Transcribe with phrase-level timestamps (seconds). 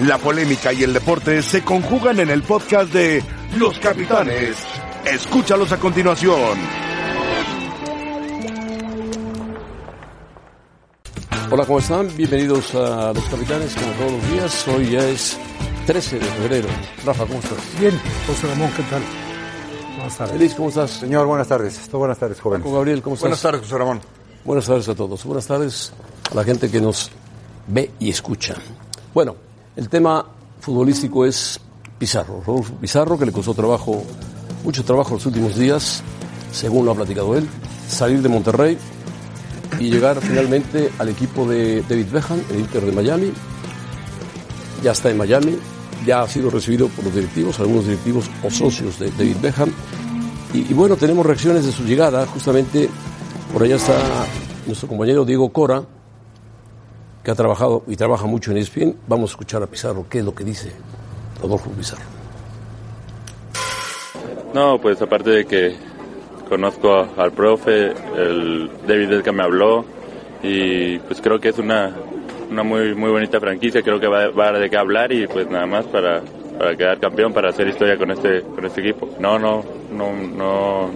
[0.00, 3.24] La polémica y el deporte se conjugan en el podcast de
[3.56, 4.54] Los Capitanes.
[5.06, 6.58] Escúchalos a continuación.
[11.50, 12.14] Hola, ¿cómo están?
[12.14, 14.68] Bienvenidos a Los Capitanes, como todos los días.
[14.68, 15.38] Hoy ya es
[15.86, 16.68] 13 de febrero.
[17.06, 17.80] Rafa, ¿cómo estás?
[17.80, 19.02] Bien, José Ramón, ¿qué tal?
[19.94, 20.32] Buenas tardes.
[20.34, 20.90] Feliz, ¿cómo estás?
[20.90, 21.90] Señor, buenas tardes.
[21.90, 22.62] Buenas tardes, joven.
[22.62, 23.22] Gabriel, ¿cómo estás?
[23.22, 24.00] Buenas tardes, José Ramón.
[24.44, 25.24] Buenas tardes a todos.
[25.24, 25.94] Buenas tardes
[26.30, 27.10] a la gente que nos
[27.68, 28.56] ve y escucha.
[29.14, 29.36] Bueno,
[29.76, 30.24] el tema
[30.60, 31.60] futbolístico es
[31.98, 32.42] Pizarro.
[32.44, 34.02] Rodolfo Pizarro, que le costó trabajo,
[34.64, 36.02] mucho trabajo los últimos días,
[36.50, 37.46] según lo ha platicado él,
[37.88, 38.78] salir de Monterrey
[39.78, 43.32] y llegar finalmente al equipo de David Beckham, el Inter de Miami.
[44.82, 45.56] Ya está en Miami,
[46.06, 49.70] ya ha sido recibido por los directivos, algunos directivos o socios de David Beckham.
[50.54, 52.88] Y, y bueno, tenemos reacciones de su llegada, justamente
[53.52, 53.96] por allá está
[54.66, 55.82] nuestro compañero Diego Cora,
[57.26, 58.94] que ha trabajado y trabaja mucho en ESPN.
[59.08, 60.70] Vamos a escuchar a Pizarro, qué es lo que dice
[61.42, 62.04] Rodolfo Pizarro.
[64.54, 65.74] No, pues aparte de que
[66.48, 69.84] conozco al profe, el David Elka me habló
[70.40, 71.96] y pues creo que es una,
[72.48, 75.26] una muy muy bonita franquicia, creo que va, va a dar de qué hablar y
[75.26, 76.22] pues nada más para,
[76.56, 79.08] para quedar campeón, para hacer historia con este con este equipo.
[79.18, 80.90] No, no, no, no,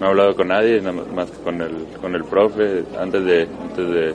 [0.00, 4.14] he hablado con nadie, nada más con el con el profe antes de antes de,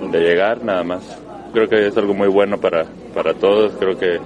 [0.00, 1.18] de llegar, nada más.
[1.52, 4.18] Creo que es algo muy bueno para para todos, creo que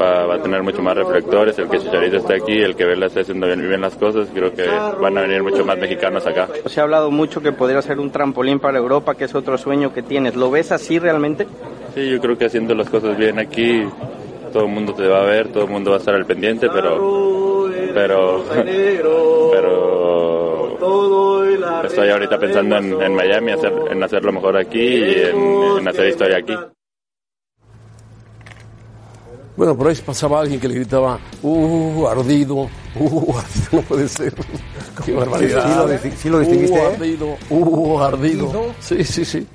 [0.00, 3.06] va, va a tener mucho más reflectores, el que Chicharito esté aquí, el que Vela
[3.06, 6.48] esté haciendo bien, bien las cosas, creo que van a venir mucho más mexicanos acá.
[6.66, 9.92] Se ha hablado mucho que podría ser un trampolín para Europa, que es otro sueño
[9.92, 10.36] que tienes.
[10.36, 11.48] ¿Lo ves así realmente?
[11.92, 13.82] Sí, yo creo que haciendo las cosas bien aquí,
[14.52, 16.68] todo el mundo te va a ver, todo el mundo va a estar al pendiente,
[16.72, 18.44] pero, pero,
[19.52, 19.84] pero
[21.84, 25.88] estoy ahorita pensando en, en Miami, hacer, en hacer lo mejor aquí y en, en
[25.88, 26.54] hacer historia aquí.
[29.56, 32.68] Bueno, por ahí pasaba alguien que le gritaba, ¡uh, ardido!
[32.96, 33.44] ¡uh, ardido!
[33.72, 34.34] No puede ser.
[35.04, 35.62] ¡Qué barbaridad!
[35.64, 36.94] sí lo disting- sí lo distinguiste, ¡uh, ¿eh?
[36.94, 37.36] ardido!
[37.50, 38.74] ¡uh, ardido!
[38.80, 39.46] Sí, sí, sí.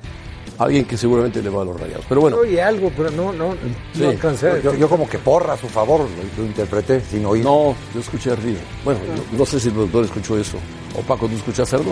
[0.60, 2.06] Alguien que seguramente le va a los rayados.
[2.10, 3.54] Pero bueno, Oye, algo, pero no, no,
[3.94, 4.02] Sí.
[4.02, 4.50] no alcancé.
[4.52, 6.08] a- Yo, yo como que porra a su favor, lo,
[6.44, 7.44] lo interpreté sin oír.
[7.46, 8.60] no, yo escuché ardido.
[8.84, 9.00] Bueno,
[9.32, 10.58] no, no sé si el doctor escuchó eso.
[10.98, 11.92] O Paco, ¿tú escuchaste algo?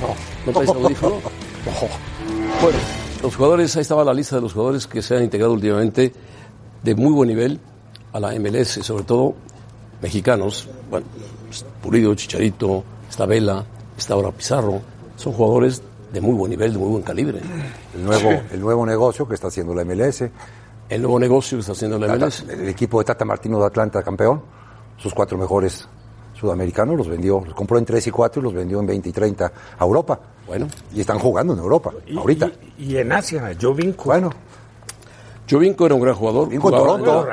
[0.00, 0.14] No.
[0.46, 1.14] ¿No traes audífono?
[1.16, 2.60] No.
[2.60, 2.78] Bueno,
[3.22, 6.12] los jugadores, ahí estaba la lista de los jugadores que se han integrado últimamente
[6.82, 7.60] de muy buen nivel
[8.12, 9.34] a la MLS, sobre todo
[10.02, 10.68] mexicanos.
[10.90, 11.06] Bueno,
[11.80, 13.64] Pulido, Chicharito, está Vela,
[13.96, 14.80] está ahora Pizarro.
[15.16, 15.80] Son jugadores
[16.12, 17.40] de muy buen nivel, de muy buen calibre.
[17.94, 20.24] El nuevo, el nuevo negocio que está haciendo la MLS.
[20.88, 22.44] El nuevo negocio que está haciendo la Tata- MLS.
[22.50, 24.42] el equipo de Tata Martino de Atlanta, campeón.
[24.98, 25.88] Sus cuatro mejores
[26.34, 29.12] sudamericanos los vendió, los compró en 3 y 4 y los vendió en 20 y
[29.12, 30.18] 30 a Europa.
[30.46, 32.50] Bueno, Y están jugando en Europa, y, ahorita.
[32.78, 34.04] Y, y en Asia, yo vinco.
[34.06, 34.30] bueno,
[35.50, 36.48] Jovinko era un gran jugador.
[36.48, 37.26] Vinco en Toronto,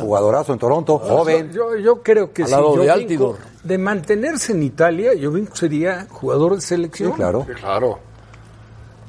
[0.00, 1.52] jugadorazo en Toronto, joven.
[1.52, 3.36] Yo, yo creo que Al si lado de Jovinko, Altidor.
[3.62, 7.12] de mantenerse en Italia, yo sería jugador de Sí, selección.
[7.12, 7.46] claro.
[7.60, 7.98] Claro,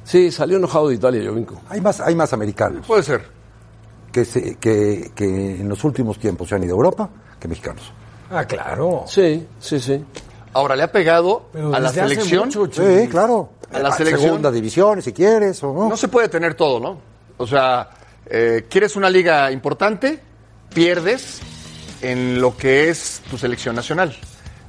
[0.04, 1.60] Sí, salió enojado de Italia, Jovinko.
[1.68, 3.22] Hay más, hay más americanos puede ser.
[4.10, 5.24] que, se- que, que
[5.60, 7.08] en los últimos tiempos se han ido a Europa
[7.38, 7.92] que mexicanos.
[8.30, 9.04] Ah, claro.
[9.06, 10.04] Sí, sí, sí.
[10.54, 12.48] Ahora le ha pegado Pero a la selección.
[12.48, 13.50] mucho, Sí, claro.
[13.72, 14.22] A la selección.
[14.22, 15.88] Segunda división, si quieres, o no.
[15.88, 16.98] No se puede tener todo, ¿no?
[17.38, 17.88] O sea,
[18.26, 20.20] eh, quieres una liga importante,
[20.74, 21.40] pierdes
[22.02, 24.14] en lo que es tu selección nacional.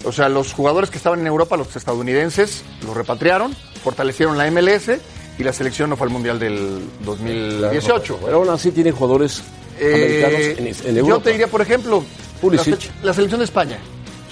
[0.05, 4.99] O sea, los jugadores que estaban en Europa, los estadounidenses, los repatriaron, fortalecieron la MLS
[5.37, 8.19] y la selección no fue al Mundial del 2018.
[8.25, 9.41] Pero aún así tiene jugadores
[9.79, 10.23] Eh,
[10.55, 11.15] americanos en, en Europa.
[11.17, 12.03] yo te diría, por ejemplo.
[13.01, 13.77] La, la selección de España.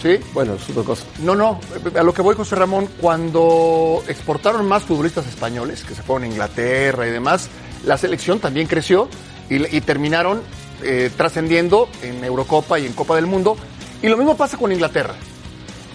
[0.02, 0.18] ¿Sí?
[0.34, 1.04] Bueno, es otra cosa.
[1.24, 1.60] No, no,
[1.96, 6.28] a lo que voy, José Ramón, cuando exportaron más futbolistas españoles, que se fueron a
[6.28, 7.50] Inglaterra y demás,
[7.86, 9.08] la selección también creció
[9.50, 10.42] y, y terminaron
[10.84, 13.56] eh, trascendiendo en Eurocopa y en Copa del Mundo.
[14.02, 15.14] Y lo mismo pasa con Inglaterra.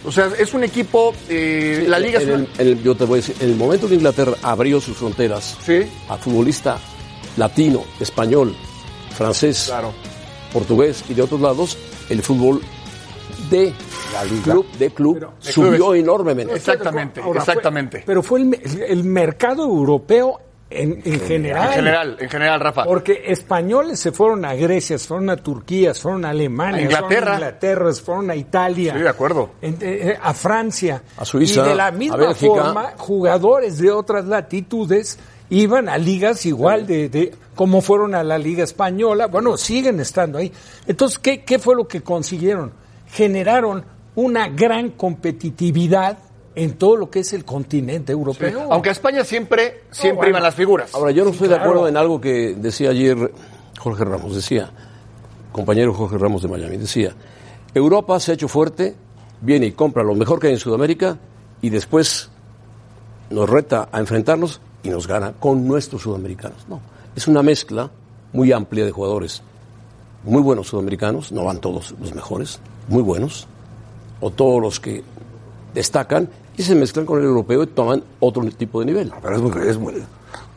[0.06, 2.94] O sea, es un equipo, eh, la liga es En una- el, en el- yo
[2.94, 5.80] te voy a decir, en el momento que Inglaterra abrió sus fronteras Sí.
[6.08, 6.78] a futbolista
[7.36, 8.54] latino, español,
[9.16, 9.92] francés, Claro.
[10.52, 11.76] portugués y de otros lados,
[12.08, 12.60] el fútbol
[13.50, 13.72] de
[14.12, 14.42] La liga.
[14.44, 16.54] club, de club subió enormemente.
[16.54, 18.02] Exactamente, Ahora, fue- exactamente.
[18.06, 18.40] pero fue
[18.88, 21.68] el mercado europeo en, en general.
[21.68, 22.84] En general, en general, Rafa.
[22.84, 26.82] Porque españoles se fueron a Grecia, se fueron a Turquía, se fueron a Alemania, A
[26.82, 27.08] Inglaterra.
[27.08, 28.92] se fueron a Inglaterra, se fueron a Italia.
[28.94, 29.50] Sí, de acuerdo.
[29.62, 29.78] en- eh,
[30.10, 31.02] eh, a Francia.
[31.16, 35.18] A Suiza, Y de la misma forma, jugadores de otras latitudes
[35.50, 39.28] iban a ligas igual de, de como fueron a la Liga Española.
[39.28, 40.52] Bueno, siguen estando ahí.
[40.86, 42.72] Entonces, ¿qué, qué fue lo que consiguieron?
[43.12, 43.84] Generaron
[44.16, 46.18] una gran competitividad
[46.56, 48.68] en todo lo que es el continente europeo.
[48.72, 50.30] Aunque a España siempre, siempre bueno.
[50.30, 50.94] iban las figuras.
[50.94, 51.70] Ahora, yo no estoy de claro.
[51.70, 53.30] acuerdo en algo que decía ayer
[53.78, 54.70] Jorge Ramos, decía,
[55.52, 57.14] compañero Jorge Ramos de Miami, decía,
[57.74, 58.96] Europa se ha hecho fuerte,
[59.42, 61.18] viene y compra lo mejor que hay en Sudamérica
[61.60, 62.30] y después
[63.28, 66.66] nos reta a enfrentarnos y nos gana con nuestros sudamericanos.
[66.68, 66.80] No,
[67.14, 67.90] es una mezcla
[68.32, 69.42] muy amplia de jugadores.
[70.24, 73.46] Muy buenos sudamericanos, no van todos los mejores, muy buenos,
[74.20, 75.04] o todos los que
[75.76, 79.12] destacan y se mezclan con el europeo y toman otro tipo de nivel.
[79.22, 80.02] Pero es muy, es muy-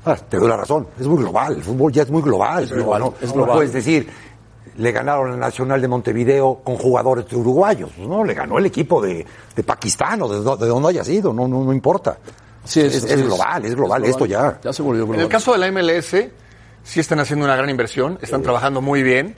[0.06, 2.64] ah, te doy la razón, es muy global, el fútbol ya es muy global.
[2.64, 3.14] Es global, ¿no?
[3.22, 4.10] es No puedes decir,
[4.78, 7.92] le ganaron al Nacional de Montevideo con jugadores de uruguayos.
[7.98, 9.26] No, le ganó el equipo de,
[9.56, 12.18] de Pakistán o de, de donde haya sido, no, no, no importa.
[12.64, 14.58] Sí, es, global, es global, esto ya.
[14.64, 15.20] Ya se volvió global.
[15.20, 16.30] En el caso de la MLS,
[16.84, 19.36] sí están haciendo una gran inversión, están trabajando muy bien.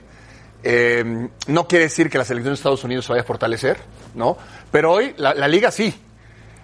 [0.62, 3.78] Eh, no quiere decir que la selección de Estados Unidos se vaya a fortalecer,
[4.14, 4.36] ¿no?
[4.70, 5.94] Pero hoy la, la liga sí.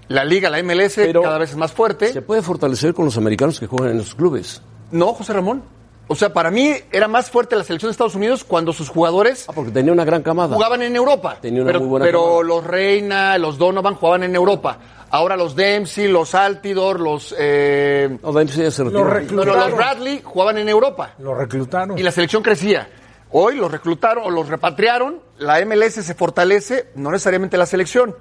[0.08, 2.12] La liga, la MLS, Pero cada vez es más fuerte.
[2.12, 4.62] Se puede fortalecer con los americanos que juegan en los clubes.
[4.90, 5.62] No, José Ramón.
[6.10, 9.44] O sea, para mí era más fuerte la selección de Estados Unidos cuando sus jugadores
[9.46, 10.54] Ah, porque tenía una gran camada.
[10.54, 11.36] jugaban en Europa.
[11.42, 12.42] Tenía una pero muy buena pero camada.
[12.44, 14.78] los Reina, los Donovan jugaban en Europa.
[15.10, 19.04] Ahora los Dempsey, los Altidor, los, eh, No, Dempsey ya se retiró.
[19.04, 19.76] Los no, no, los reclutaron.
[19.76, 21.10] Bradley jugaban en Europa.
[21.18, 21.98] Lo reclutaron.
[21.98, 22.88] Y la selección crecía.
[23.30, 28.14] Hoy los reclutaron o los repatriaron, la MLS se fortalece, no necesariamente la selección.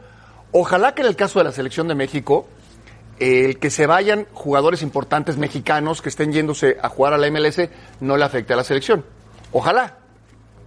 [0.52, 2.48] Ojalá que en el caso de la selección de México,
[3.20, 7.70] el que se vayan jugadores importantes mexicanos que estén yéndose a jugar a la MLS
[8.00, 9.04] no le afecte a la selección.
[9.52, 9.98] Ojalá.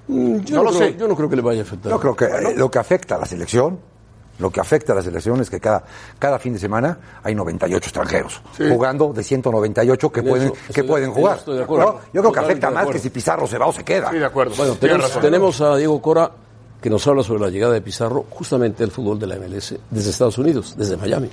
[0.09, 0.97] Mm, Yo No no, lo creo, sé.
[0.99, 1.93] yo no creo que le vaya a afectar.
[1.93, 3.79] Yo creo que eh, lo que afecta a la selección,
[4.41, 5.85] lo que afecta a la selección es que cada,
[6.19, 10.61] cada fin de semana hay 98 extranjeros jugando de 198 que En pueden, eso que
[10.73, 11.39] estoy- pueden en jugar.
[11.39, 11.93] estoy de acuerdo.
[11.93, 11.99] ¿no?
[12.13, 14.11] Yo creo que afecta más que si Pizarro se va o se queda.
[14.11, 14.55] Sí, de acuerdo.
[14.57, 15.23] Bueno, Tienes tenemos, razón.
[15.23, 16.31] tenemos a Diego Cora
[16.81, 20.11] que nos habla sobre la llegada de Pizarro justamente al fútbol de la MLS desde
[20.11, 21.29] Estados Unidos, desde Miami.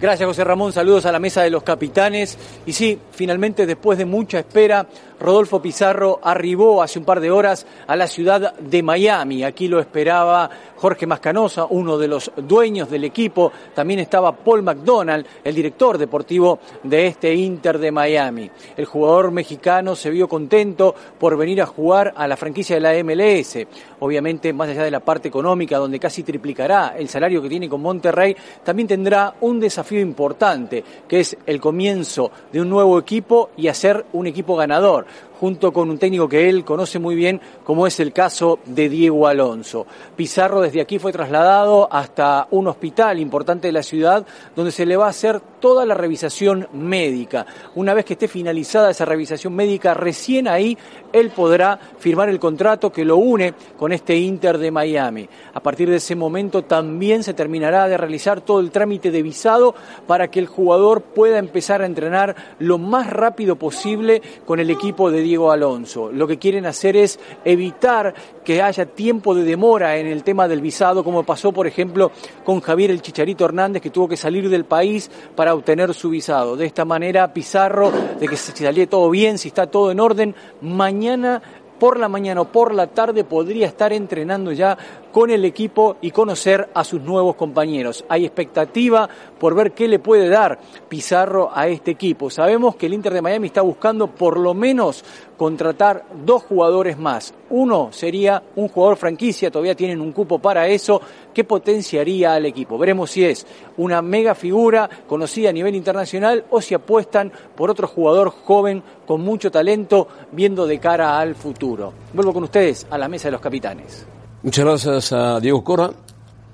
[0.00, 0.72] Gracias, José Ramón.
[0.72, 2.36] Saludos a la mesa de los capitanes.
[2.66, 4.86] Y sí, finalmente, después de mucha espera,
[5.20, 9.44] Rodolfo Pizarro arribó hace un par de horas a la ciudad de Miami.
[9.44, 13.52] Aquí lo esperaba Jorge Mascanosa, uno de los dueños del equipo.
[13.72, 18.50] También estaba Paul McDonald, el director deportivo de este Inter de Miami.
[18.76, 23.04] El jugador mexicano se vio contento por venir a jugar a la franquicia de la
[23.04, 23.58] MLS.
[24.00, 27.80] Obviamente, más allá de la parte económica, donde casi triplicará el salario que tiene con
[27.80, 33.68] Monterrey, también tendrá un desafío importante, que es el comienzo de un nuevo equipo y
[33.68, 35.06] hacer un equipo ganador
[35.40, 39.26] junto con un técnico que él conoce muy bien, como es el caso de Diego
[39.26, 39.86] Alonso.
[40.16, 44.96] Pizarro desde aquí fue trasladado hasta un hospital importante de la ciudad, donde se le
[44.96, 47.46] va a hacer toda la revisación médica.
[47.74, 50.76] Una vez que esté finalizada esa revisación médica, recién ahí
[51.12, 55.28] él podrá firmar el contrato que lo une con este Inter de Miami.
[55.54, 59.74] A partir de ese momento también se terminará de realizar todo el trámite de visado
[60.06, 65.10] para que el jugador pueda empezar a entrenar lo más rápido posible con el equipo
[65.10, 66.12] de Diego Alonso.
[66.12, 70.60] Lo que quieren hacer es evitar que haya tiempo de demora en el tema del
[70.60, 72.12] visado, como pasó, por ejemplo,
[72.44, 76.54] con Javier el Chicharito Hernández, que tuvo que salir del país para obtener su visado.
[76.56, 77.90] De esta manera, Pizarro,
[78.20, 81.42] de que si saliera todo bien, si está todo en orden, mañana
[81.78, 84.78] por la mañana o por la tarde podría estar entrenando ya
[85.14, 88.04] con el equipo y conocer a sus nuevos compañeros.
[88.08, 89.08] Hay expectativa
[89.38, 90.58] por ver qué le puede dar
[90.88, 92.30] Pizarro a este equipo.
[92.30, 95.04] Sabemos que el Inter de Miami está buscando por lo menos
[95.36, 97.32] contratar dos jugadores más.
[97.50, 101.00] Uno sería un jugador franquicia, todavía tienen un cupo para eso,
[101.32, 102.76] que potenciaría al equipo.
[102.76, 107.86] Veremos si es una mega figura conocida a nivel internacional o si apuestan por otro
[107.86, 111.92] jugador joven con mucho talento viendo de cara al futuro.
[112.12, 114.08] Vuelvo con ustedes a la mesa de los capitanes.
[114.44, 115.90] Muchas gracias a Diego Cora.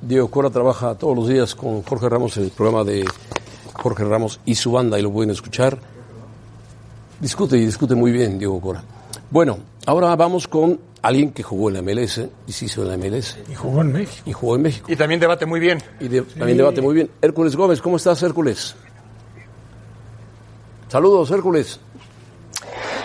[0.01, 3.05] Diego Cora trabaja todos los días con Jorge Ramos en el programa de
[3.75, 5.79] Jorge Ramos y su banda y lo pueden escuchar.
[7.21, 8.83] Discute y discute muy bien Diego Cora.
[9.31, 12.97] Bueno, ahora vamos con alguien que jugó en la MLS y se hizo en la
[12.97, 14.23] MLS Y jugó en México.
[14.31, 14.91] y jugó en México.
[14.91, 15.83] Y también debate muy bien.
[15.99, 17.11] Y de- también debate muy bien.
[17.21, 18.75] Hércules Gómez, ¿cómo estás, Hércules?
[20.89, 21.81] Saludos, Hércules.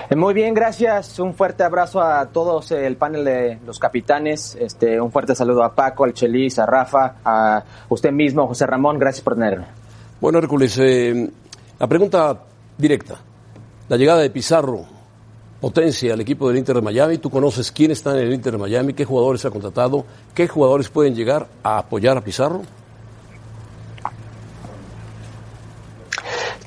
[0.09, 1.19] Eh, Muy bien, gracias.
[1.19, 4.55] Un fuerte abrazo a todos eh, el panel de los capitanes.
[4.59, 8.99] Este, un fuerte saludo a Paco, al Chelis, a Rafa, a usted mismo, José Ramón.
[8.99, 9.65] Gracias por tenerme.
[10.21, 11.29] Bueno, Hércules, eh,
[11.79, 12.39] la pregunta
[12.77, 13.15] directa.
[13.89, 14.85] La llegada de Pizarro
[15.59, 17.17] potencia al equipo del Inter de Miami.
[17.17, 20.89] Tú conoces quién está en el Inter de Miami, qué jugadores ha contratado, qué jugadores
[20.89, 22.61] pueden llegar a apoyar a Pizarro.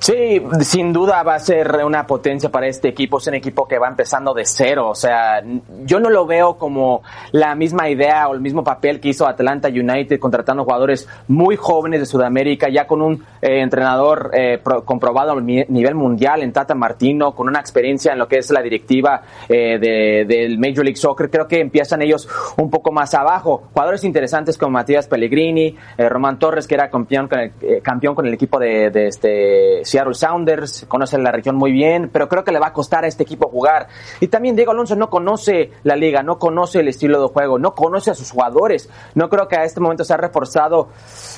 [0.00, 3.18] Sí, sin duda va a ser una potencia para este equipo.
[3.18, 4.88] Es un equipo que va empezando de cero.
[4.90, 5.42] O sea,
[5.84, 7.02] yo no lo veo como
[7.32, 12.00] la misma idea o el mismo papel que hizo Atlanta United contratando jugadores muy jóvenes
[12.00, 16.74] de Sudamérica, ya con un eh, entrenador eh, pro- comprobado a nivel mundial en Tata
[16.74, 20.96] Martino, con una experiencia en lo que es la directiva eh, de- del Major League
[20.96, 21.28] Soccer.
[21.28, 23.64] Creo que empiezan ellos un poco más abajo.
[23.72, 28.14] Jugadores interesantes como Matías Pellegrini, eh, Román Torres, que era campeón con el, eh, campeón
[28.14, 32.52] con el equipo de este Seattle Sounders, conoce la región muy bien, pero creo que
[32.52, 33.88] le va a costar a este equipo jugar.
[34.20, 37.74] Y también Diego Alonso no conoce la liga, no conoce el estilo de juego, no
[37.74, 38.88] conoce a sus jugadores.
[39.14, 40.88] No creo que a este momento se ha reforzado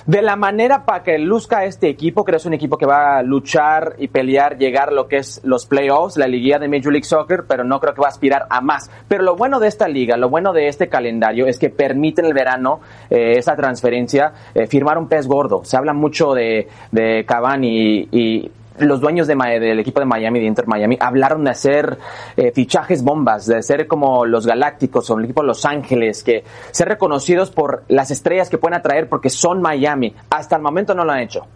[0.07, 2.25] de la manera para que luzca este equipo.
[2.25, 5.19] Creo que es un equipo que va a luchar y pelear, llegar a lo que
[5.19, 8.11] es los playoffs, la liguilla de Major League Soccer, pero no creo que va a
[8.11, 8.91] aspirar a más.
[9.09, 12.27] Pero lo bueno de esta liga, lo bueno de este calendario es que permite en
[12.27, 15.65] el verano eh, esa transferencia, eh, firmar un pez gordo.
[15.65, 18.40] Se habla mucho de, de Cavani y
[18.87, 21.99] los dueños de, del equipo de Miami, de Inter Miami, hablaron de hacer
[22.37, 26.45] eh, fichajes bombas, de ser como los Galácticos o el equipo de Los Ángeles, que
[26.71, 30.15] ser reconocidos por las estrellas que pueden atraer porque son Miami.
[30.31, 31.47] Hasta el momento no lo han hecho.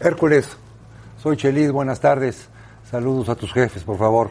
[0.00, 0.56] Hércules,
[1.22, 2.48] soy Chelis, buenas tardes.
[2.90, 4.30] Saludos a tus jefes, por favor.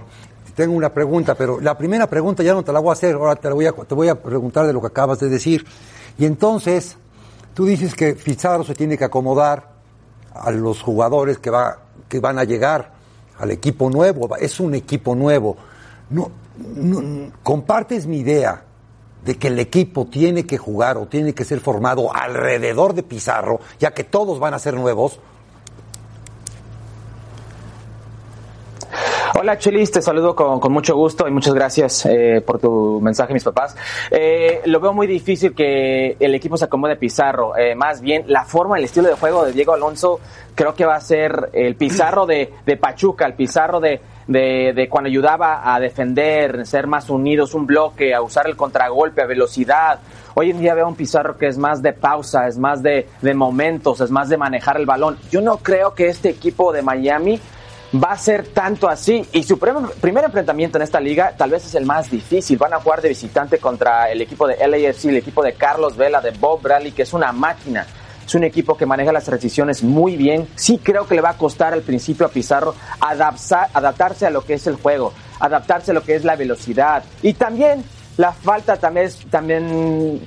[0.56, 3.36] Tengo una pregunta, pero la primera pregunta ya no te la voy a hacer, ahora
[3.36, 5.66] te, la voy, a, te voy a preguntar de lo que acabas de decir.
[6.18, 6.98] Y entonces,
[7.54, 9.75] tú dices que Pizarro se tiene que acomodar
[10.36, 12.92] a los jugadores que, va, que van a llegar
[13.40, 15.58] al equipo nuevo, es un equipo nuevo.
[16.10, 16.32] No,
[17.44, 18.64] compartes mi idea
[19.24, 23.60] de que el equipo tiene que jugar o tiene que ser formado alrededor de Pizarro,
[23.80, 25.20] ya que todos van a ser nuevos.
[29.38, 33.44] Hola Chelis, te saludo con, mucho gusto y muchas gracias eh, por tu mensaje, mis
[33.44, 33.76] papás.
[34.10, 37.54] Eh, lo veo muy difícil que el equipo se acomode Pizarro.
[37.58, 40.22] Eh, más bien, la forma, el estilo de juego de Diego Alonso
[40.56, 42.50] creo que va a ser el Pizarro de,
[42.80, 44.00] Pachuca, el Pizarro de,
[44.90, 50.00] cuando ayudaba a defender, ser más unidos, un bloque, a usar el contragolpe, a velocidad.
[50.36, 54.00] Hoy en día veo un Pizarro que es más de pausa, es más de momentos,
[54.00, 55.18] es más de manejar el balón.
[55.30, 57.38] Yo no creo que este equipo de Miami
[58.04, 59.26] va a ser tanto así.
[59.32, 62.58] Y su primer, enfrentamiento en esta liga tal vez es el más difícil.
[62.58, 66.22] Van a jugar de visitante contra el equipo de LAFC, el equipo de Carlos Vela,
[66.22, 67.86] de Bob Bradley, que es una máquina.
[68.26, 70.48] Es un equipo que maneja las transiciones muy bien.
[70.56, 74.44] Sí creo que le va a costar al principio a Pizarro adaptar- adaptarse a lo
[74.44, 77.04] que es el juego, adaptarse a lo que es la velocidad.
[77.22, 77.84] Y también
[78.18, 80.22] la falta también también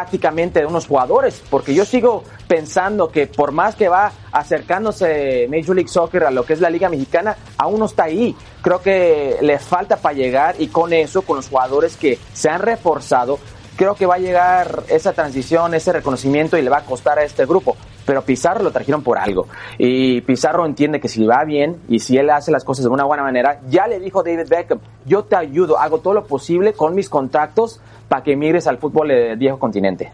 [0.00, 5.76] tácticamente de unos jugadores, porque yo sigo pensando que por más que va acercándose Major
[5.76, 8.34] League Soccer a lo que es la Liga Mexicana, aún no está ahí.
[8.62, 12.62] Creo que le falta para llegar y con eso, con los jugadores que se han
[12.62, 13.38] reforzado,
[13.76, 17.24] creo que va a llegar esa transición, ese reconocimiento y le va a costar a
[17.24, 17.76] este grupo.
[18.10, 19.46] Pero Pizarro lo trajeron por algo.
[19.78, 23.04] Y Pizarro entiende que si va bien y si él hace las cosas de una
[23.04, 26.96] buena manera, ya le dijo David Beckham, yo te ayudo, hago todo lo posible con
[26.96, 30.10] mis contactos para que migres al fútbol del viejo continente.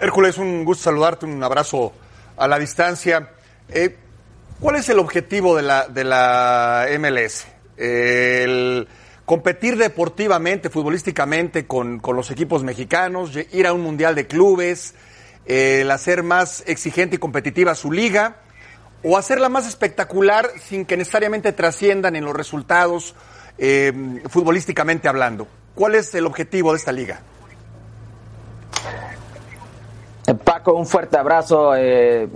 [0.00, 1.92] Hércules, un gusto saludarte, un abrazo
[2.36, 3.30] a la distancia.
[3.68, 3.96] Eh,
[4.58, 7.46] ¿Cuál es el objetivo de la, de la MLS?
[7.76, 8.88] El
[9.24, 14.96] competir deportivamente, futbolísticamente con, con los equipos mexicanos, ir a un mundial de clubes,
[15.46, 18.36] el hacer más exigente y competitiva su liga,
[19.02, 23.14] o hacerla más espectacular sin que necesariamente trasciendan en los resultados
[23.58, 23.92] eh,
[24.28, 25.46] futbolísticamente hablando.
[25.74, 27.20] ¿Cuál es el objetivo de esta liga?
[30.26, 31.76] Eh, Paco, un fuerte abrazo.
[31.76, 32.28] eh,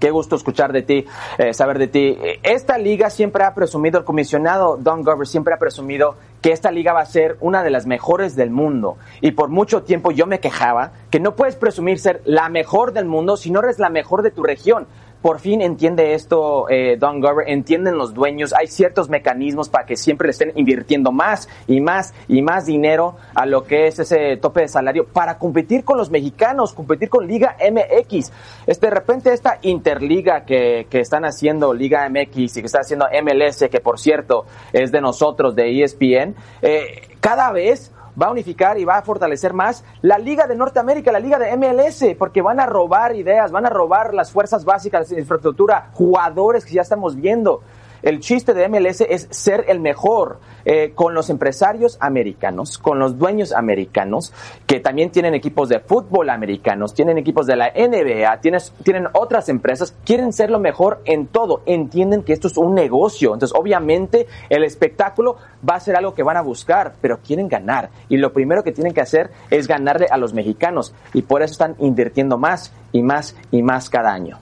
[0.00, 1.06] qué gusto escuchar de ti,
[1.52, 2.18] saber de ti.
[2.42, 6.92] Esta liga siempre ha presumido, el comisionado Don Glover siempre ha presumido que esta liga
[6.92, 8.96] va a ser una de las mejores del mundo.
[9.20, 13.06] Y por mucho tiempo yo me quejaba que no puedes presumir ser la mejor del
[13.06, 14.86] mundo si no eres la mejor de tu región.
[15.22, 19.96] Por fin entiende esto eh, Don Glover, entienden los dueños, hay ciertos mecanismos para que
[19.96, 24.36] siempre le estén invirtiendo más y más y más dinero a lo que es ese
[24.36, 28.30] tope de salario para competir con los mexicanos, competir con Liga MX.
[28.66, 33.06] Este, de repente esta interliga que, que están haciendo Liga MX y que está haciendo
[33.22, 38.78] MLS, que por cierto es de nosotros, de ESPN, eh, cada vez va a unificar
[38.78, 42.60] y va a fortalecer más la Liga de Norteamérica, la Liga de MLS, porque van
[42.60, 47.62] a robar ideas, van a robar las fuerzas básicas, infraestructura, jugadores que ya estamos viendo.
[48.02, 53.18] El chiste de MLS es ser el mejor eh, con los empresarios americanos, con los
[53.18, 54.32] dueños americanos,
[54.66, 59.48] que también tienen equipos de fútbol americanos, tienen equipos de la NBA, tienes, tienen otras
[59.48, 63.32] empresas, quieren ser lo mejor en todo, entienden que esto es un negocio.
[63.32, 65.36] Entonces, obviamente, el espectáculo
[65.68, 67.90] va a ser algo que van a buscar, pero quieren ganar.
[68.08, 70.94] Y lo primero que tienen que hacer es ganarle a los mexicanos.
[71.14, 74.38] Y por eso están invirtiendo más y más y más cada año.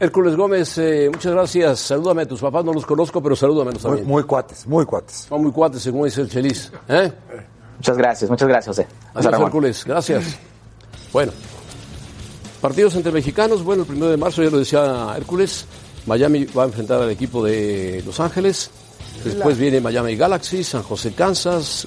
[0.00, 1.78] Hércules Gómez, eh, muchas gracias.
[1.80, 4.08] Salúdame a tus papás, no los conozco, pero salúdamelos Muy, también.
[4.08, 5.26] muy cuates, muy cuates.
[5.28, 6.72] Son muy cuates, según dice el Chelis.
[6.88, 7.12] ¿Eh?
[7.76, 8.88] Muchas gracias, muchas gracias, José.
[9.12, 9.40] Adiós.
[9.40, 10.38] Hércules, gracias.
[11.12, 11.32] Bueno,
[12.62, 13.62] partidos entre mexicanos.
[13.62, 15.66] Bueno, el primero de marzo, ya lo decía Hércules,
[16.06, 18.70] Miami va a enfrentar al equipo de Los Ángeles.
[19.22, 21.86] Después viene Miami Galaxy, San José, Kansas,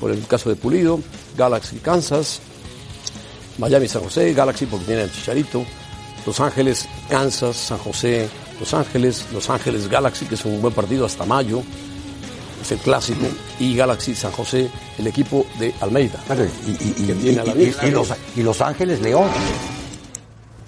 [0.00, 0.98] por el caso de Pulido,
[1.36, 2.40] Galaxy, Kansas,
[3.58, 5.62] Miami, San José, Galaxy porque tiene el Chicharito,
[6.26, 11.06] Los Ángeles, Kansas, San José, Los Ángeles, Los Ángeles Galaxy, que es un buen partido
[11.06, 11.62] hasta mayo,
[12.60, 13.26] es el clásico,
[13.58, 16.18] y Galaxy San José, el equipo de Almeida.
[16.66, 17.44] Y, la
[17.90, 19.28] los, y Los Ángeles León.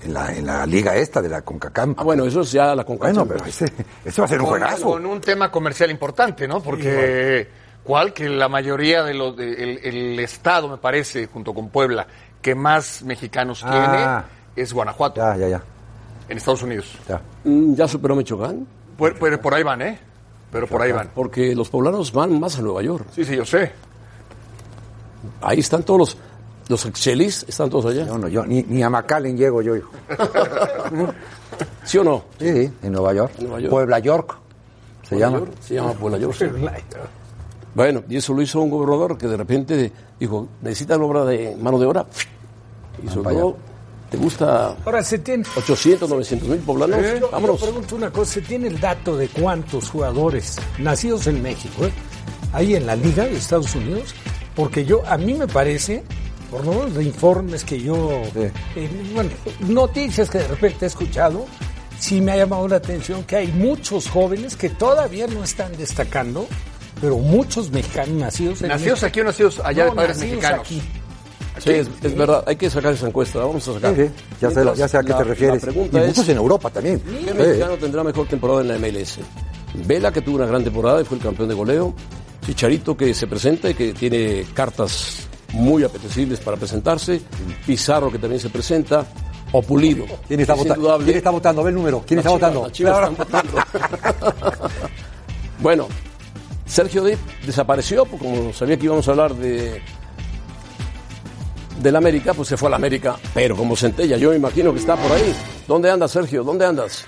[0.04, 1.90] En la, en la liga esta de la CONCACAF.
[1.96, 3.14] Ah, bueno, eso es ya la CONCACAF.
[3.14, 3.66] Bueno, pero ese,
[4.04, 4.82] ese va a ser un con, juegazo.
[4.84, 6.60] con un tema comercial importante, ¿no?
[6.60, 7.46] Porque
[7.84, 12.04] cuál que la mayoría de los de- el, el estado me parece junto con Puebla
[12.40, 13.70] que más mexicanos Ah.
[13.70, 15.62] tiene es Guanajuato Ya, ya, ya.
[16.28, 16.96] en Estados Unidos.
[17.08, 17.20] ya.
[17.44, 18.66] Mm, Ya superó Michoacán,
[18.96, 19.98] Por, por- por ahí van, ¿eh?
[20.50, 21.10] Pero por ahí van.
[21.14, 23.06] porque los poblanos van más a Nueva York.
[23.14, 23.72] Sí, sí, yo sé.
[25.40, 26.16] Ahí están todos los,
[26.68, 28.06] los excelis, están todos allá.
[28.06, 29.90] Yo no, yo ni, ni a McAllen llego yo, hijo.
[31.84, 32.24] ¿Sí o no?
[32.38, 33.32] Sí, sí, en Nueva York.
[33.40, 33.70] Nueva York.
[33.70, 34.36] Puebla York.
[35.02, 35.38] Se Puebla llama.
[35.38, 36.34] York, Se llama Puebla York.
[36.38, 36.44] sí.
[37.74, 41.78] Bueno, y eso lo hizo un gobernador que de repente dijo, necesitan obra de mano
[41.78, 42.04] de obra.
[43.02, 43.56] Y todo,
[44.12, 45.42] ¿te gusta Ahora se tiene.
[45.56, 47.00] 800, 900 mil poblanos?
[47.18, 47.60] Yo Vámonos.
[47.60, 51.92] pregunto una cosa, ¿se tiene el dato de cuántos jugadores nacidos en México, eh,
[52.52, 54.14] ahí en la liga de Estados Unidos?
[54.54, 56.04] Porque yo, a mí me parece,
[56.50, 58.40] por lo menos de informes que yo, Sí.
[58.76, 61.46] eh, bueno, noticias que de repente he escuchado,
[61.98, 66.46] sí me ha llamado la atención que hay muchos jóvenes que todavía no están destacando,
[67.00, 69.06] pero muchos mexicanos nacidos en ¿Nacidos México.
[69.06, 70.66] aquí o nacidos allá No, de padres nacidos mexicanos?
[70.66, 70.82] aquí.
[71.58, 73.94] Sí, es, es verdad, hay que sacar esa encuesta, vamos a sacar.
[73.94, 75.62] Sí, sí, ya sé, Mientras, ya sé a qué la- te refieres.
[75.64, 77.00] La Y es, muchos en Europa también.
[77.00, 79.18] ¿qué mexicano tendrá mejor temporada en la MLS?
[79.86, 81.94] Vela, que tuvo una gran temporada y fue el campeón de goleo.
[82.46, 87.20] Chicharito, que se presenta y que tiene cartas muy apetecibles para presentarse.
[87.66, 89.06] Pizarro, que también se presenta.
[89.52, 90.06] O Pulido.
[90.26, 91.04] ¿Quién está, Es vota- indudable.
[91.04, 91.62] ¿Quién está votando?
[91.62, 92.02] Ve el número.
[92.06, 92.62] ¿Quién está Chivas, votando?
[92.62, 93.58] las Chivas están votando.
[95.60, 95.88] bueno,
[96.66, 99.82] Sergio Dip desapareció, porque como sabía que íbamos a hablar de
[101.78, 104.96] del América, pues se fue al América, pero como centella, yo me imagino que está
[104.96, 105.34] por ahí.
[105.66, 106.44] ¿Dónde andas, Sergio?
[106.44, 107.06] ¿Dónde andas?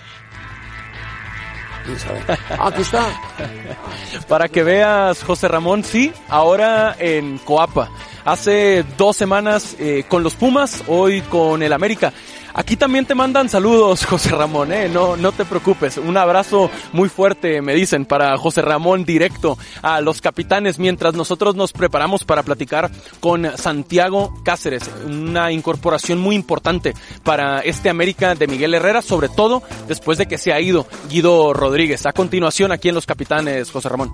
[2.51, 3.07] Ah, aquí está.
[4.29, 7.91] Para que veas, José Ramón, sí, ahora en Coapa.
[8.25, 12.13] Hace dos semanas eh, con los Pumas, hoy con el América.
[12.55, 14.89] Aquí también te mandan saludos, José Ramón, ¿eh?
[14.89, 15.99] no, no te preocupes.
[15.99, 21.57] Un abrazo muy fuerte, me dicen, para José Ramón directo a los capitanes, mientras nosotros
[21.57, 28.47] nos preparamos para platicar con Santiago Cáceres, una incorporación muy importante para este América de
[28.47, 32.07] Miguel Herrera, sobre todo después de que se ha ido Guido Rodríguez.
[32.07, 34.13] A continuación, aquí en los capitanes, José Ramón.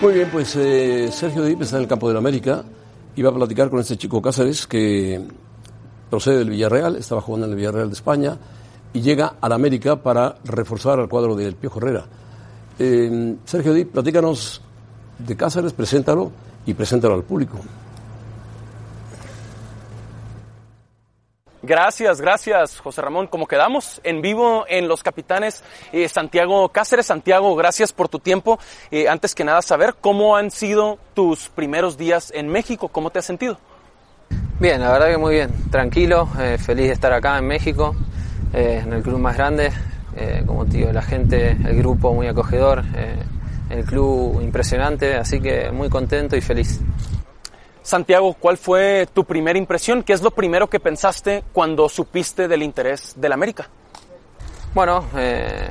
[0.00, 2.62] Muy bien, pues eh, Sergio Dip está en el campo del América
[3.16, 5.20] y va a platicar con este chico Cáceres que
[6.08, 8.38] procede del Villarreal, estaba jugando en el Villarreal de España
[8.92, 12.04] y llega al América para reforzar al cuadro del Piojo Herrera.
[12.78, 14.62] Eh, Sergio Dip, platícanos
[15.18, 16.30] de Cáceres, preséntalo
[16.64, 17.58] y preséntalo al público.
[21.68, 23.26] Gracias, gracias, José Ramón.
[23.26, 27.04] Como quedamos en vivo en Los Capitanes, eh, Santiago Cáceres.
[27.04, 28.58] Santiago, gracias por tu tiempo.
[28.90, 33.18] Eh, antes que nada, saber cómo han sido tus primeros días en México, cómo te
[33.18, 33.58] has sentido.
[34.58, 37.94] Bien, la verdad que muy bien, tranquilo, eh, feliz de estar acá en México,
[38.54, 39.70] en el club más grande,
[40.46, 42.82] como te digo, la gente, el grupo muy acogedor,
[43.68, 46.80] el club impresionante, así que muy contento y feliz.
[47.88, 50.02] Santiago, ¿cuál fue tu primera impresión?
[50.02, 53.70] ¿Qué es lo primero que pensaste cuando supiste del interés del América?
[54.74, 55.70] Bueno, eh,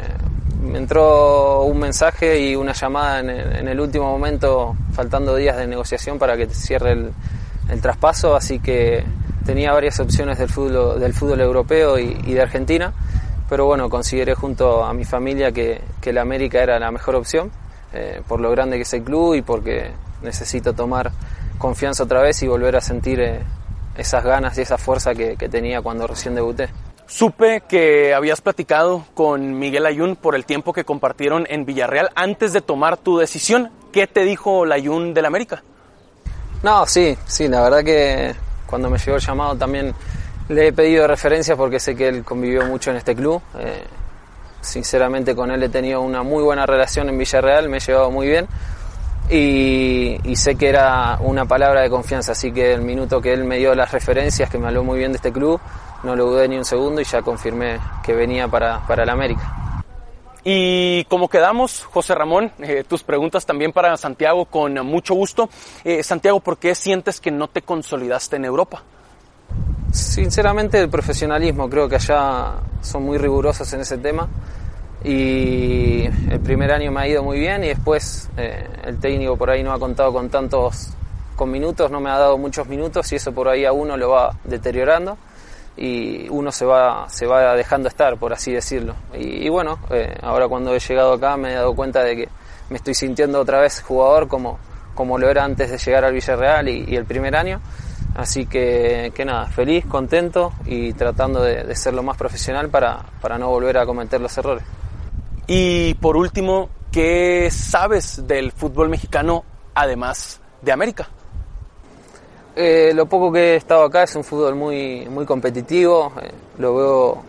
[0.64, 6.18] me entró un mensaje y una llamada en el, último momento, faltando días de negociación
[6.18, 9.06] para que cierre el, traspaso, así que
[9.46, 12.94] tenía varias opciones del fútbol, europeo y, de Argentina,
[13.48, 17.52] pero bueno, consideré junto a mi familia que, que el América era la mejor opción,
[17.94, 19.92] eh, por lo grande que es el club y porque
[20.24, 21.12] necesito tomar
[21.58, 23.42] confianza otra vez y volver a sentir eh,
[23.98, 26.70] esas ganas y esa fuerza que, que tenía cuando recién debuté.
[27.08, 32.52] Supe que habías platicado con Miguel Ayun por el tiempo que compartieron en Villarreal antes
[32.52, 33.72] de tomar tu decisión.
[33.94, 35.64] ¿Qué te dijo Ayun del América?
[36.64, 39.94] No, sí, sí, la verdad que cuando me llegó el llamado también
[40.50, 43.42] le he pedido referencias porque sé que él convivió mucho en este club.
[43.58, 43.84] Eh,
[44.60, 48.28] sinceramente con él he tenido una muy buena relación en Villarreal, me he llevado muy
[48.28, 48.48] bien.
[49.30, 53.44] Y, y sé que era una palabra de confianza, así que el minuto que él
[53.44, 55.60] me dio las referencias, que me habló muy bien de este club,
[56.04, 59.84] no lo dudé ni un segundo y ya confirmé que venía para, para el América.
[60.50, 65.50] Y como quedamos, José Ramón, eh, tus preguntas también para Santiago con mucho gusto.
[65.84, 68.82] Eh, Santiago, ¿por qué sientes que no te consolidaste en Europa?
[69.92, 74.30] Sinceramente el profesionalismo, creo que allá son muy rigurosos en ese tema
[75.04, 79.50] y el primer año me ha ido muy bien y después eh, el técnico por
[79.50, 80.90] ahí no ha contado con tantos
[81.36, 84.10] con minutos, no me ha dado muchos minutos y eso por ahí a uno lo
[84.10, 85.18] va deteriorando
[85.78, 88.96] y uno se va, se va dejando estar, por así decirlo.
[89.14, 92.30] Y, y bueno, eh, ahora cuando he llegado acá me he dado cuenta de que
[92.70, 94.58] me estoy sintiendo otra vez jugador como,
[94.96, 97.62] como lo era antes de llegar al Villarreal y, y el primer año.
[98.16, 103.06] Así que, que nada, feliz, contento y tratando de, de ser lo más profesional para,
[103.22, 104.64] para no volver a cometer los errores.
[105.48, 111.08] Y por último, ¿qué sabes del fútbol mexicano además de América?
[112.54, 116.76] Eh, lo poco que he estado acá es un fútbol muy, muy competitivo, eh, lo
[116.76, 117.24] veo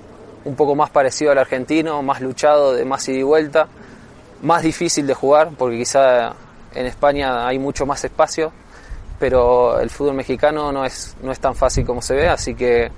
[0.47, 3.69] un poco más parecido al argentino, más luchado, de más ida y vuelta,
[4.43, 6.33] más difícil de jugar, porque quizá
[6.75, 8.51] en España hay mucho más espacio,
[9.21, 12.91] pero el fútbol mexicano no es, no es tan fácil como se ve, así que,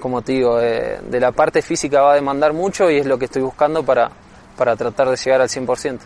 [0.00, 3.16] como te digo, eh, de la parte física va a demandar mucho y es lo
[3.16, 4.10] que estoy buscando para,
[4.56, 6.00] para tratar de llegar al 100%.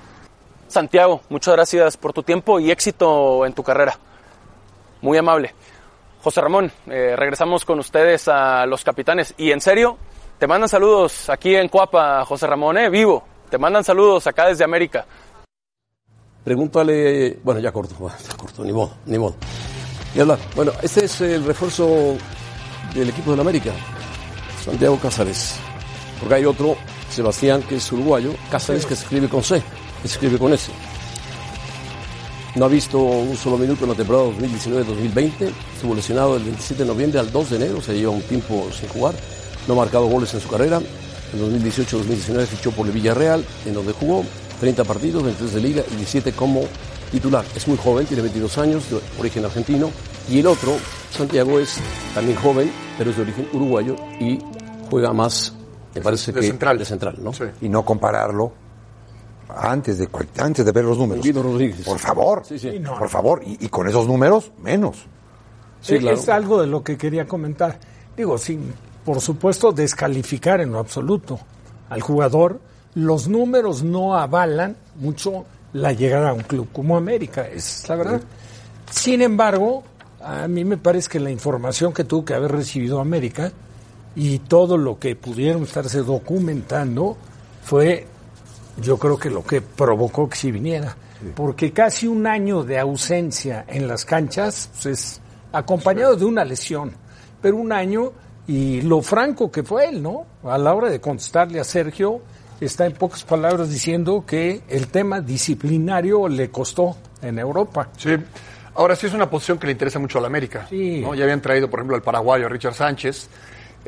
[0.69, 3.99] Santiago, muchas gracias por tu tiempo y éxito en tu carrera.
[5.01, 5.55] Muy amable.
[6.23, 9.35] José Ramón, eh, regresamos con ustedes a los capitanes.
[9.39, 9.97] Y en serio,
[10.39, 13.25] te mandan saludos aquí en Cuapa, José Ramón, eh, vivo.
[13.49, 15.07] Te mandan saludos acá desde América.
[16.45, 17.95] Pregúntale, bueno, ya corto,
[18.29, 19.37] ya corto, ni modo, ni modo.
[20.15, 20.39] Y hablar.
[20.55, 22.17] Bueno, este es el refuerzo
[22.95, 23.73] del equipo del América,
[24.65, 25.59] Santiago Cázares.
[26.19, 26.77] Porque hay otro,
[27.11, 29.63] Sebastián, que es uruguayo, Cázares, que escribe con C,
[30.05, 30.71] escribe con S.
[32.55, 35.53] No ha visto un solo minuto en la temporada 2019-2020.
[35.75, 38.89] Estuvo lesionado del 27 de noviembre al 2 de enero, se lleva un tiempo sin
[38.89, 39.15] jugar.
[39.67, 40.81] No ha marcado goles en su carrera.
[41.33, 44.25] En 2018-2019 fichó por el Villarreal, en donde jugó
[44.61, 46.63] 30 partidos, 23 de liga y 17 como
[47.13, 47.45] titular.
[47.55, 49.91] Es muy joven, tiene 22 años, de origen argentino.
[50.29, 50.77] Y el otro,
[51.11, 51.77] Santiago, es
[52.15, 54.39] también joven, pero es de origen uruguayo y
[54.91, 55.53] juega más,
[55.99, 56.79] me parece De que central.
[56.79, 57.33] de central, ¿no?
[57.61, 58.53] Y no compararlo
[59.49, 60.09] antes de,
[60.39, 61.25] antes de ver los números.
[61.25, 61.85] Guido Rodríguez.
[61.85, 62.43] Por favor.
[62.45, 62.81] Sí, sí.
[62.99, 63.43] Por favor.
[63.45, 65.07] Y, y con esos números, menos.
[65.81, 66.17] Sí, claro.
[66.17, 67.79] Es algo de lo que quería comentar.
[68.17, 68.73] Digo, sin,
[69.05, 71.39] por supuesto, descalificar en lo absoluto
[71.89, 72.61] al jugador.
[72.95, 78.21] Los números no avalan mucho la llegada a un club como América, es la verdad.
[78.91, 79.85] Sin embargo,
[80.21, 83.53] a mí me parece que la información que tuvo que haber recibido América
[84.19, 87.17] y todo lo que pudieron estarse documentando
[87.63, 88.05] fue,
[88.83, 90.97] yo creo que lo que provocó que sí viniera.
[91.37, 95.21] Porque casi un año de ausencia en las canchas pues, es
[95.53, 96.93] acompañado de una lesión,
[97.41, 98.13] pero un año
[98.49, 100.27] y lo franco que fue él, ¿no?
[100.43, 102.21] A la hora de contestarle a Sergio,
[102.61, 107.91] está en pocas palabras diciendo que el tema disciplinario le costó en Europa.
[107.97, 108.17] Sí.
[108.75, 110.67] Ahora sí es una posición que le interesa mucho a la América.
[110.69, 111.03] Sí.
[111.03, 111.15] ¿no?
[111.15, 113.29] Ya habían traído, por ejemplo, al paraguayo a Richard Sánchez.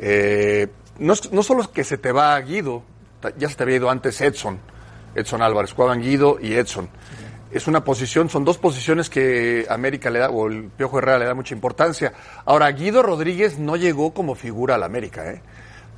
[0.03, 0.67] Eh,
[0.99, 2.83] no, no solo es que se te va Guido,
[3.37, 4.59] ya se te había ido antes Edson,
[5.15, 6.89] Edson Álvarez, jugaban Guido y Edson.
[7.51, 11.25] Es una posición, son dos posiciones que América le da, o el Piojo Herrera le
[11.25, 12.13] da mucha importancia.
[12.45, 15.41] Ahora, Guido Rodríguez no llegó como figura al América, ¿eh?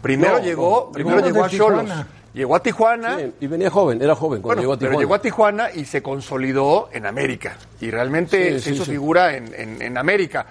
[0.02, 1.82] Primero No, llegó, no, primero llegó a Cholos.
[1.82, 2.08] Tijuana.
[2.34, 3.18] Llegó a Tijuana.
[3.20, 5.00] Sí, y venía joven, era joven cuando Bueno, llegó a pero Tijuana.
[5.04, 7.56] llegó a Tijuana y se consolidó en América.
[7.80, 10.48] Y realmente Sí, se sí, hizo figura en, en- en América.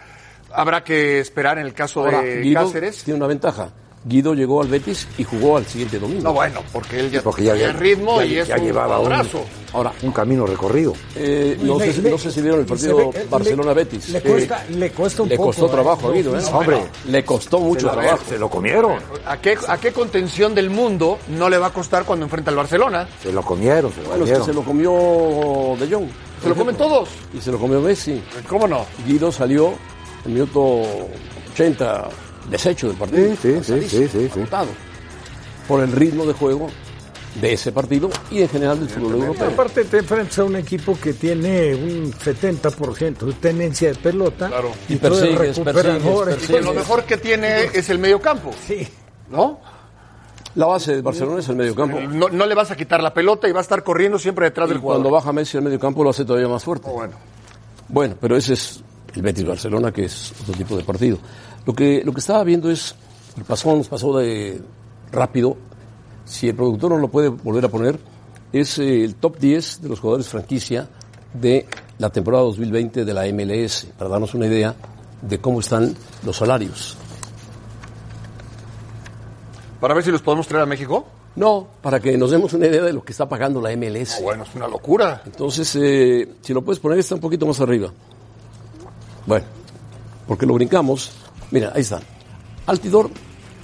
[0.54, 3.02] Habrá que esperar en el caso Ahora, de Guido Cáceres.
[3.04, 3.70] tiene una ventaja.
[4.04, 6.24] Guido llegó al Betis y jugó al siguiente domingo.
[6.24, 8.64] No, bueno, porque él ya Porque ya, tenía ya- ritmo ya- y es ya un
[8.64, 9.44] llevaba un, abrazo.
[9.72, 10.92] Ahora, un camino recorrido.
[11.14, 14.08] eh, no, Le- sé, si- le- no sé si vieron el se partido le- Barcelona-Betis.
[14.08, 15.46] Le Eh, cuesta, le cuesta un le poco.
[15.50, 15.70] costó ¿eh?
[15.70, 16.42] trabajo a Guido, ¿eh?
[16.42, 18.24] No, Hombre, Le costó mucho ver, trabajo.
[18.28, 18.98] se lo comieron.
[19.24, 22.56] ¿A qué, ¿A qué contención del mundo no le va a costar cuando enfrenta al
[22.56, 23.06] Barcelona?
[23.22, 24.46] Se lo comieron, se lo Bueno, es que comieron.
[24.46, 26.08] se lo comió De Jong.
[26.42, 27.08] Se lo comen todos.
[27.32, 28.20] Y se lo comió Messi.
[28.48, 28.84] ¿Cómo no?
[29.06, 29.74] Guido salió
[30.24, 30.82] el minuto
[31.52, 32.08] 80
[32.50, 33.34] deshecho del partido.
[33.40, 34.40] Sí, sí, sí, sí, sí, sí.
[34.40, 34.68] agotado
[35.68, 36.68] Por el ritmo de juego
[37.40, 39.48] de ese partido y en general del fútbol europeo.
[39.48, 44.72] Aparte te enfrentas a un equipo que tiene un 70% de tenencia de pelota Claro.
[44.88, 46.24] y, Y todo el persigues, recuperador.
[46.26, 48.86] persigues, lo mejor que tiene es el medio campo, Sí.
[49.30, 49.60] ¿no?
[50.54, 51.98] La base de Barcelona es el medio campo.
[52.00, 54.68] No, no le vas a quitar la pelota y va a estar corriendo siempre detrás
[54.68, 55.00] Y del jugador.
[55.02, 56.88] cuando baja Messi al medio campo lo hace todavía más fuerte.
[56.90, 57.14] Oh, bueno.
[57.88, 61.18] Bueno, pero ese es el Betis Barcelona, que es otro tipo de partido.
[61.66, 62.94] Lo que, lo que estaba viendo es,
[63.36, 64.60] el pasón nos pasó de
[65.10, 65.56] rápido,
[66.24, 67.98] si el productor no lo puede volver a poner,
[68.52, 70.88] es eh, el top 10 de los jugadores franquicia
[71.32, 71.66] de
[71.98, 74.74] la temporada 2020 de la MLS, para darnos una idea
[75.20, 75.94] de cómo están
[76.24, 76.96] los salarios.
[79.80, 81.06] Para ver si los podemos traer a México.
[81.34, 84.16] No, para que nos demos una idea de lo que está pagando la MLS.
[84.18, 85.22] Ah, bueno, es una locura.
[85.24, 87.90] Entonces, eh, si lo puedes poner, está un poquito más arriba.
[89.26, 89.46] Bueno,
[90.26, 91.12] porque lo brincamos.
[91.50, 92.02] Mira, ahí están.
[92.66, 93.10] Altidor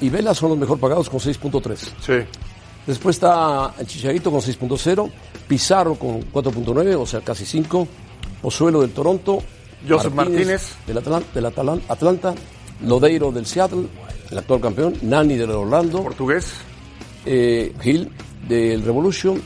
[0.01, 1.77] y Vela son los mejor pagados con 6.3.
[2.01, 2.39] Sí.
[2.87, 5.11] Después está el Chicharito con 6.0,
[5.47, 7.87] Pizarro con 4.9, o sea, casi 5,
[8.41, 9.43] Pozuelo del Toronto,
[9.87, 10.75] Joseph Martínez.
[10.87, 10.97] del,
[11.47, 12.35] Atlanta,
[12.83, 13.87] Lodeiro del Seattle,
[14.31, 16.47] el actual campeón, Nani del Orlando, Portugués.
[17.27, 18.11] eh, Gil
[18.49, 19.41] del Revolution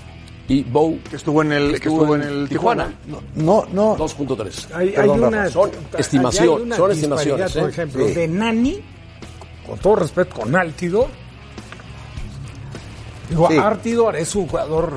[0.49, 2.93] y Bow Que estuvo en el, que estuvo en el Tijuana.
[3.37, 3.97] No, no.
[3.97, 4.75] 2.3.
[4.75, 7.69] Hay, hay una, son hay estimación, una son estimaciones, Por ¿eh?
[7.71, 8.15] ejemplo, Sí.
[8.15, 8.81] de Nani,
[9.67, 11.07] con todo respeto, con Altidor.
[13.29, 13.57] Digo, Sí.
[13.57, 14.93] Altidor es un jugador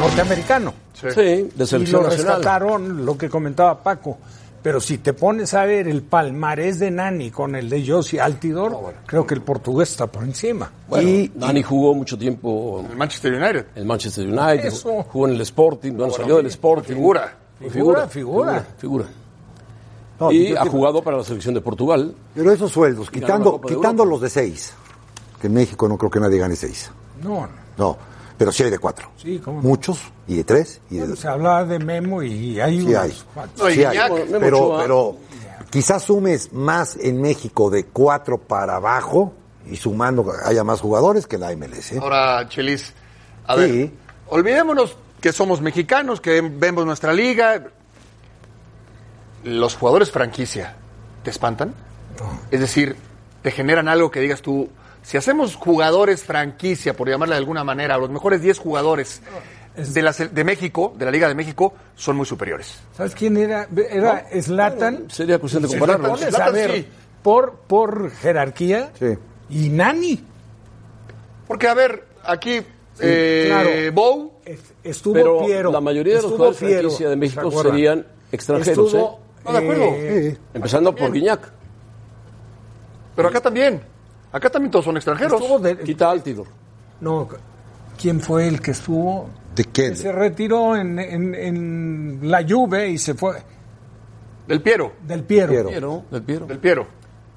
[0.00, 0.72] norteamericano.
[0.94, 2.36] Sí, de Y selección lo nacional.
[2.36, 4.18] rescataron, lo que comentaba Paco.
[4.64, 8.94] Pero si te pones a ver el palmarés de Nani con el de Josi Altidor,
[9.04, 10.72] creo que el portugués está por encima.
[10.88, 13.66] Bueno, Y- Nani jugó mucho tiempo El Manchester United.
[13.74, 15.02] en el Manchester United, Eso.
[15.02, 16.94] jugó en el Sporting, bueno, salió del Sporting.
[16.94, 17.36] Figura.
[17.70, 18.66] Figura, figura.
[18.78, 19.04] figura.
[20.18, 22.14] No, y ha jugado para la selección de Portugal.
[22.34, 24.72] Pero esos sueldos, quitando, de quitando los de seis,
[25.42, 26.90] que en México no creo que nadie gane seis.
[27.22, 27.48] No, no.
[27.76, 27.98] No,
[28.38, 29.10] pero sí hay de cuatro.
[29.16, 29.68] Sí, cómo no.
[29.68, 31.18] Muchos, y de tres, y de dos.
[31.18, 33.22] se hablaba de Memo y hay Sí unos hay.
[33.34, 33.60] cuantos.
[33.62, 33.98] No, y Sí hay.
[34.40, 35.16] Pero, pero
[35.70, 39.32] quizás sumes más en México de cuatro para abajo
[39.70, 41.92] y sumando haya más jugadores que la MLS.
[41.92, 41.98] ¿eh?
[42.00, 42.92] Ahora, Chelis,
[43.46, 43.60] a Sí.
[43.60, 43.90] ver,
[44.28, 47.64] olvidémonos que somos mexicanos, que vemos nuestra liga.
[49.44, 50.74] Los jugadores franquicia,
[51.22, 51.74] ¿te espantan?
[52.50, 52.96] Es decir,
[53.42, 54.68] te generan algo que digas tú,
[55.04, 59.20] si hacemos jugadores franquicia, por llamarle de alguna manera, los mejores 10 jugadores
[59.76, 62.78] de, la, de México, de la Liga de México, son muy superiores.
[62.96, 63.68] ¿Sabes quién era?
[63.90, 65.10] Era Zlatan.
[65.10, 66.22] Sería cuestión de compararlos.
[66.34, 66.88] a ver sí.
[67.22, 69.14] por, por jerarquía Sí.
[69.50, 70.24] y Nani.
[71.46, 72.62] Porque, a ver, aquí,
[73.00, 73.92] eh, claro.
[73.92, 75.72] Bow, Es- Estuvo Pero Piero.
[75.72, 79.42] la mayoría de los jugadores Piero, franquicia de México serían extranjeros, Estuvo, ¿eh?
[79.46, 79.84] No, de acuerdo.
[79.96, 81.50] eh, Empezando por Guiñac.
[83.16, 83.82] pero acá también.
[84.34, 85.40] Acá también todos son extranjeros.
[85.40, 86.46] estuvo de- Quita Altidor.
[87.00, 87.28] no,
[88.00, 89.30] ¿quién fue el que estuvo?
[89.54, 89.94] ¿De qué?
[89.94, 93.36] Se retiró en, en- en la Juve y se fue
[94.48, 94.92] Del Piero.
[95.06, 95.52] del Piero.
[96.10, 96.46] Del Piero.
[96.46, 96.86] Del Piero.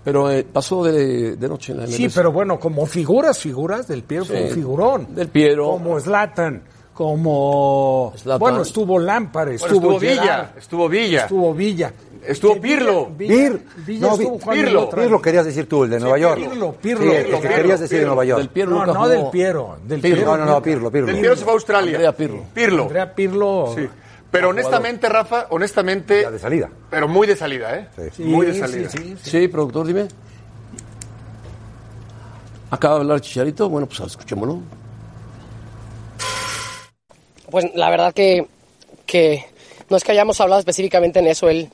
[0.04, 1.96] Pero eh, pasó de, de noche en la MLS.
[1.98, 5.14] Sí, pero bueno, como figuras, figuras del Piero fue un figurón.
[5.14, 5.66] Del Piero.
[5.70, 6.64] Como Zlatan,
[6.98, 8.12] como...
[8.18, 8.40] Zlatan.
[8.40, 11.22] Bueno, estuvo Lampard, Bueno, estuvo, Villa, estuvo Villa.
[11.22, 11.94] Estuvo Villa.
[12.26, 13.06] Estuvo Pirlo.
[13.16, 14.82] Villa, Pir- Villa no, estuvo Vi- jugando en Pirlo.
[14.86, 16.42] otra Pirlo querías decir tú, el de Nueva York.
[16.50, 18.16] Pirlo, Pirlo, Sí, el Pirlo, que Pirlo, querías decir de Pirlo.
[18.16, 18.40] Nueva York.
[18.40, 19.08] Del Piero No, no jugó.
[19.10, 20.16] del Piero, del Pirlo.
[20.18, 20.32] Piero.
[20.32, 21.08] No, no, no, Pirlo, Pirlo.
[21.08, 21.92] Del Piero se fue a Australia.
[21.92, 22.44] Andrea Pirlo.
[22.54, 22.84] Pirlo.
[22.84, 23.74] Andrea Pirlo.
[23.78, 23.88] Sí.
[24.32, 26.24] Pero honestamente, Rafa, honestamente.
[26.24, 26.70] Ya de salida.
[26.90, 27.88] Pero muy de salida, ¿eh?
[28.12, 28.90] Sí, Muy de sí, salida.
[28.90, 29.30] sí, sí.
[29.30, 30.08] Sí, productor, dime.
[32.72, 33.70] Acaba de hablar Chicharito.
[33.70, 34.60] Bueno, pues escuchémoslo.
[37.50, 38.46] Pues la verdad que,
[39.06, 39.46] que
[39.90, 41.70] no es que hayamos hablado específicamente en eso, él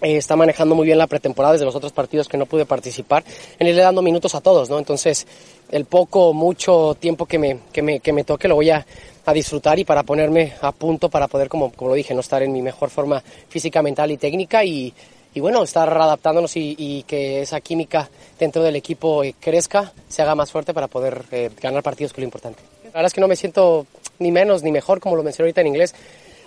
[0.00, 3.24] eh, está manejando muy bien la pretemporada desde los otros partidos que no pude participar,
[3.58, 4.78] en irle dando minutos a todos, ¿no?
[4.78, 5.26] Entonces,
[5.70, 8.84] el poco mucho tiempo que me, que me, que me toque lo voy a,
[9.24, 12.42] a disfrutar y para ponerme a punto para poder, como, como lo dije, no estar
[12.42, 14.92] en mi mejor forma física, mental y técnica y,
[15.34, 18.08] y bueno, estar adaptándonos y, que esa química
[18.38, 22.20] dentro del equipo eh, crezca, se haga más fuerte para poder eh, ganar partidos, que
[22.20, 22.60] lo importante.
[22.84, 23.86] La verdad es que no me siento
[24.22, 25.94] ni menos ni mejor, como lo mencioné ahorita en inglés.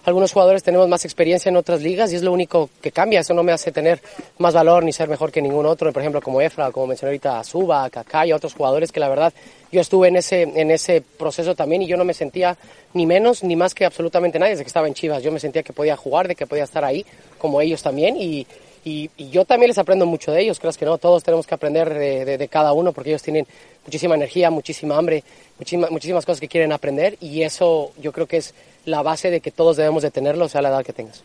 [0.05, 3.21] Algunos jugadores tenemos más experiencia en otras ligas y es lo único que cambia.
[3.21, 3.99] Eso no me hace tener
[4.37, 5.91] más valor ni ser mejor que ningún otro.
[5.91, 9.33] Por ejemplo, como Efra, como mencioné ahorita, Suba, Kaká y otros jugadores que la verdad
[9.71, 12.55] yo estuve en ese, en ese proceso también y yo no me sentía
[12.93, 15.23] ni menos ni más que absolutamente nadie desde que estaba en Chivas.
[15.23, 17.03] Yo me sentía que podía jugar, de que podía estar ahí,
[17.39, 18.15] como ellos también.
[18.15, 18.45] Y,
[18.85, 21.53] y, y yo también les aprendo mucho de ellos, creas que no, todos tenemos que
[21.55, 23.45] aprender de, de- de cada uno porque ellos tienen
[23.85, 25.23] muchísima energía, muchísima hambre,
[25.59, 28.53] muchísima- muchísimas cosas que quieren aprender y eso yo creo que es
[28.85, 31.21] la base de que todos debemos de tenerlo, sea la edad que tengas.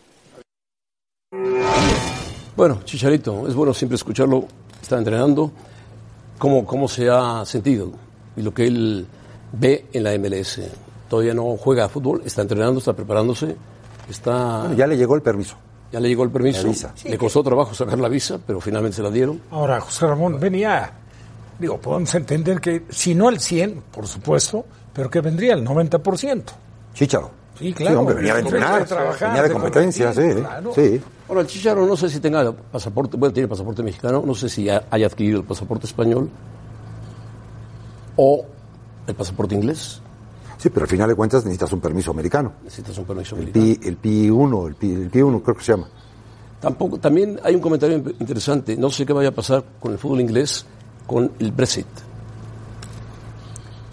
[2.57, 4.44] Bueno, Chicharito, es bueno siempre escucharlo.
[4.83, 5.51] Está entrenando.
[6.38, 7.92] ¿Cómo, cómo se ha sentido?
[8.37, 9.07] Y lo que él
[9.53, 10.61] ve en la MLS.
[11.09, 13.57] Todavía no juega fútbol, está entrenando, está preparándose.
[14.09, 15.57] Está, Bueno, ya le llegó el permiso.
[15.92, 16.62] Ya le llegó el permiso.
[16.62, 16.94] La visa.
[17.05, 19.40] Le costó trabajo sacar la visa, pero finalmente se la dieron.
[19.50, 20.90] Ahora, José Ramón, venía,
[21.59, 26.42] digo, podemos entender que, si no el 100, por supuesto, pero que vendría el 90%.
[26.94, 27.31] Chicharo.
[27.59, 28.00] Sí, claro.
[28.00, 30.22] hombre, venía de entrenar, trabajar, venía de de competencia, sí.
[30.40, 30.72] claro.
[30.74, 31.00] Sí.
[31.29, 34.68] Ahora, el Chicharo no sé si tenga pasaporte, bueno, tiene pasaporte mexicano, no sé si
[34.70, 36.31] ha- haya adquirido el pasaporte español
[38.16, 38.44] o
[39.07, 40.00] el pasaporte inglés.
[40.61, 42.53] Sí, pero al final de cuentas necesitas un permiso americano.
[42.62, 43.62] Necesitas un permiso El, militar.
[43.81, 45.88] P, el P1, el, P, el P1 creo que se llama.
[46.61, 48.77] Tampoco, también hay un comentario interesante.
[48.77, 50.66] No sé qué vaya a pasar con el fútbol inglés
[51.07, 51.87] con el Brexit.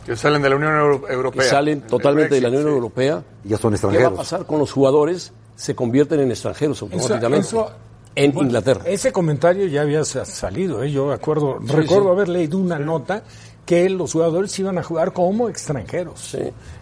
[0.06, 1.44] Que salen de la Unión Euro- Que Europea.
[1.50, 2.76] salen El totalmente de la Brexit, Unión sí.
[2.76, 3.24] Europea.
[3.44, 4.14] Ya son ¿Qué va a extranjeros.
[4.18, 5.34] pasar con los jugadores?
[5.56, 7.48] Se convierten en extranjeros automáticamente.
[7.48, 7.72] eso-
[8.16, 8.82] en Bueno, Inglaterra.
[8.86, 10.92] Ese comentario ya había sa- salido, ¿eh?
[10.92, 12.10] yo acuerdo, Sí, recuerdo sí.
[12.12, 13.24] haber leído una nota
[13.68, 16.36] que los jugadores iban a jugar como extranjeros.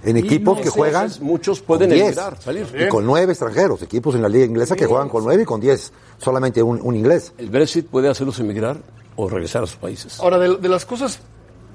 [0.04, 1.12] En equipos no que sé, juegan.
[1.20, 2.68] muchos pueden con 10, emigrar, salir.
[2.80, 3.82] Y con nueve extranjeros.
[3.82, 5.92] Equipos en la liga inglesa que juegan con nueve y con diez.
[6.20, 7.34] Solamente un, un inglés.
[7.40, 8.78] El Brexit puede hacerlos emigrar
[9.16, 10.20] o regresar a sus países.
[10.20, 11.20] Ahora, de, de las cosas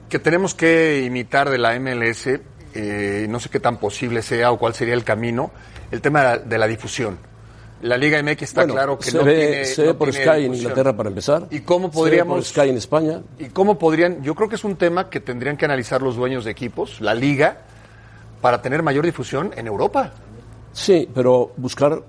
[0.09, 2.29] que tenemos que imitar de la MLS,
[2.75, 5.51] eh, no sé qué tan posible sea o cuál sería el camino,
[5.91, 7.19] el tema de la, de la difusión.
[7.83, 9.65] La Liga MX está Bueno, claro que se no ve, tiene.
[9.65, 10.55] se ve no por Sky en.
[10.55, 11.47] Inglaterra para empezar.
[11.51, 13.23] ¿Y cómo Se ve podríamos- por Sky en España.
[13.39, 14.23] ¿Y cómo podrían?
[14.23, 17.15] Yo creo que es un tema que tendrían que analizar los dueños de equipos, la
[17.15, 17.59] liga,
[18.43, 20.13] para tener mayor difusión en Europa.
[20.73, 22.03] Sí, pero buscar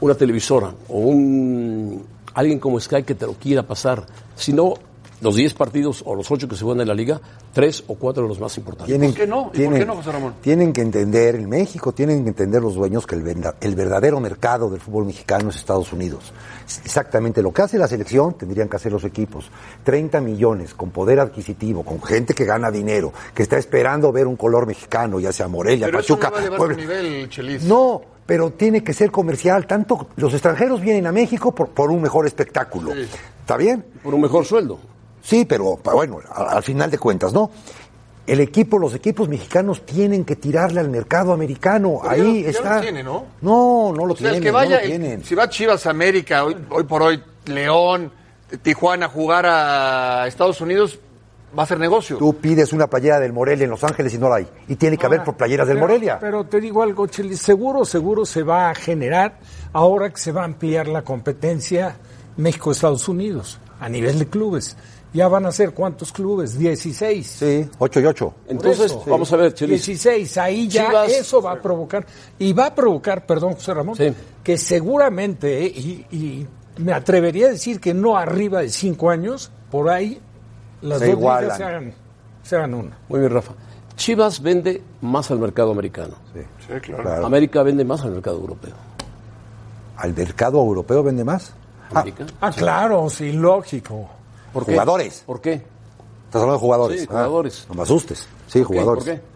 [0.00, 4.04] una televisora o un alguien como Sky que te lo quiera pasar.
[4.36, 4.74] Si no,
[5.20, 7.20] los 10 partidos o los 8 que se juegan en la liga,
[7.52, 8.86] 3 o 4 de los más importantes.
[8.92, 9.50] Tienen, ¿Por qué no?
[9.54, 10.34] ¿Y por qué no, José Ramón?
[10.42, 14.20] Tienen que entender, en México tienen que entender los dueños que el, verda- el verdadero
[14.20, 16.32] mercado del fútbol mexicano es Estados Unidos.
[16.84, 19.46] Exactamente lo que hace la selección tendrían que hacer los equipos.
[19.84, 24.36] 30 millones con poder adquisitivo, con gente que gana dinero, que está esperando ver un
[24.36, 26.28] color mexicano, ya sea Morelia, Pero eso Pachuca.
[26.28, 26.74] no va a elevar Puebla.
[26.74, 27.62] su nivel, Chelis.
[27.64, 29.66] No, pero tiene que ser comercial.
[29.66, 32.92] Tanto los extranjeros vienen a México por, por un mejor espectáculo.
[32.92, 33.84] ¿Está bien?
[34.02, 34.78] Por un mejor sueldo.
[35.24, 37.50] Sí, pero bueno, a- al final de cuentas, ¿no?
[38.26, 42.00] El equipo, los equipos mexicanos tienen que tirarle al mercado americano.
[42.02, 42.74] Pero ya Ahí ya está.
[42.76, 43.24] lo tiene, ¿no?
[43.40, 44.36] No, no lo O sea, tienen.
[44.36, 45.24] el que vaya, no lo el- tienen.
[45.24, 48.12] si va Chivas América, hoy, hoy por hoy, León,
[48.62, 50.98] Tijuana a jugar a Estados Unidos,
[51.58, 52.16] va a ser negocio.
[52.18, 54.46] Tú pides una playera del Morelia en Los Ángeles y no la hay.
[54.68, 56.18] Y tiene que haber Ahora, por playeras del pero- Morelia.
[56.20, 59.38] Pero te digo algo, Cheli, seguro, seguro se va a generar
[59.72, 61.96] ahora que se va a ampliar la competencia
[62.36, 64.76] México-Estados Unidos a nivel de clubes.
[65.14, 66.58] Ya van a ser cuántos clubes?
[66.58, 67.26] 16.
[67.26, 68.34] Sí, 8 y 8.
[68.48, 69.04] Entonces, eso.
[69.06, 69.86] vamos a ver, Chelis.
[69.86, 72.04] 16, ahí ya Chivas- eso va a provocar,
[72.38, 74.12] y va a provocar, perdón, José Ramón, Sí.
[74.42, 76.46] que seguramente, eh, y, y
[76.78, 80.20] me atrevería a decir que no arriba de cinco años, por ahí
[80.82, 81.42] las Se dos igualan.
[81.44, 81.94] ligas se hagan,
[82.42, 82.98] se hagan una.
[83.08, 83.52] Muy bien, Rafa.
[83.96, 86.16] Chivas vende más al mercado americano.
[86.34, 86.40] Sí,
[86.80, 87.02] claro.
[87.04, 87.26] Claro.
[87.26, 88.74] América vende más al mercado europeo.
[89.96, 91.52] ¿Al mercado europeo vende más?
[91.92, 92.26] Ah, América.
[92.40, 94.08] Ah, claro, sí, lógico.
[94.54, 94.72] ¿Por qué?
[94.72, 95.22] jugadores.
[95.26, 95.52] ¿Por qué?
[95.52, 97.00] Estás hablando de jugadores.
[97.02, 97.66] Sí, Ah, jugadores.
[97.68, 98.26] no me asustes.
[98.46, 98.74] Sí, ¿Por qué?
[98.80, 99.04] jugadores.
[99.04, 99.34] ¿Por qué?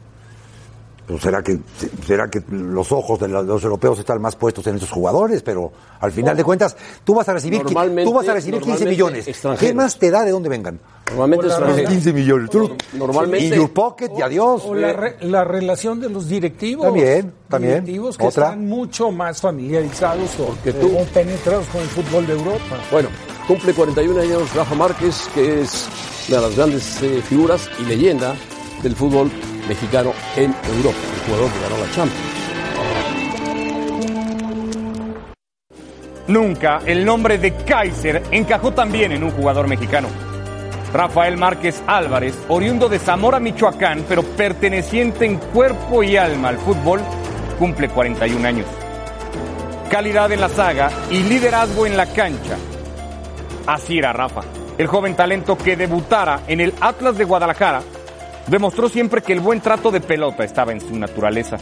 [1.06, 1.58] Pero será que
[2.06, 5.72] será que los ojos de la- los europeos están más puestos en esos jugadores, pero
[6.00, 9.58] al final de cuentas tú vas a recibir tú vas a recibir 15 normalmente millones.
[9.58, 10.78] ¿Qué más te da de dónde vengan?
[11.08, 11.90] Normalmente extranjeros.
[11.90, 12.50] 15 millones.
[12.50, 14.64] Tú- Normalmente- Y your pocket y adiós.
[14.66, 16.84] O la, re- la relación de los directivos.
[16.84, 17.84] También, también.
[17.86, 18.44] Directivos que Otra.
[18.48, 22.76] están mucho más familiarizados o, Porque tú- o penetrados con el fútbol de Europa.
[22.92, 23.08] Bueno,
[23.48, 25.88] cumple 41 años Rafa Márquez, que es
[26.28, 28.34] una de las grandes eh, figuras y leyenda
[28.82, 29.30] del fútbol
[29.66, 32.28] mexicano en Europa, el jugador que ganó la Champions.
[36.28, 40.08] Nunca el nombre de Kaiser encajó tan bien en un jugador mexicano.
[40.92, 47.00] Rafael Márquez Álvarez, oriundo de Zamora, Michoacán, pero perteneciente en cuerpo y alma al fútbol,
[47.58, 48.66] cumple 41 años.
[49.90, 52.58] Calidad en la saga y liderazgo en la cancha.
[53.66, 54.42] Así era Rafa,
[54.78, 57.82] el joven talento que debutara en el Atlas de Guadalajara,
[58.46, 61.58] demostró siempre que el buen trato de pelota estaba en su naturaleza.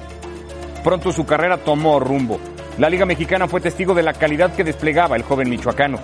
[0.84, 2.38] Pronto su carrera tomó rumbo.
[2.78, 5.98] La Liga Mexicana fue testigo de la calidad que desplegaba el joven michoacano.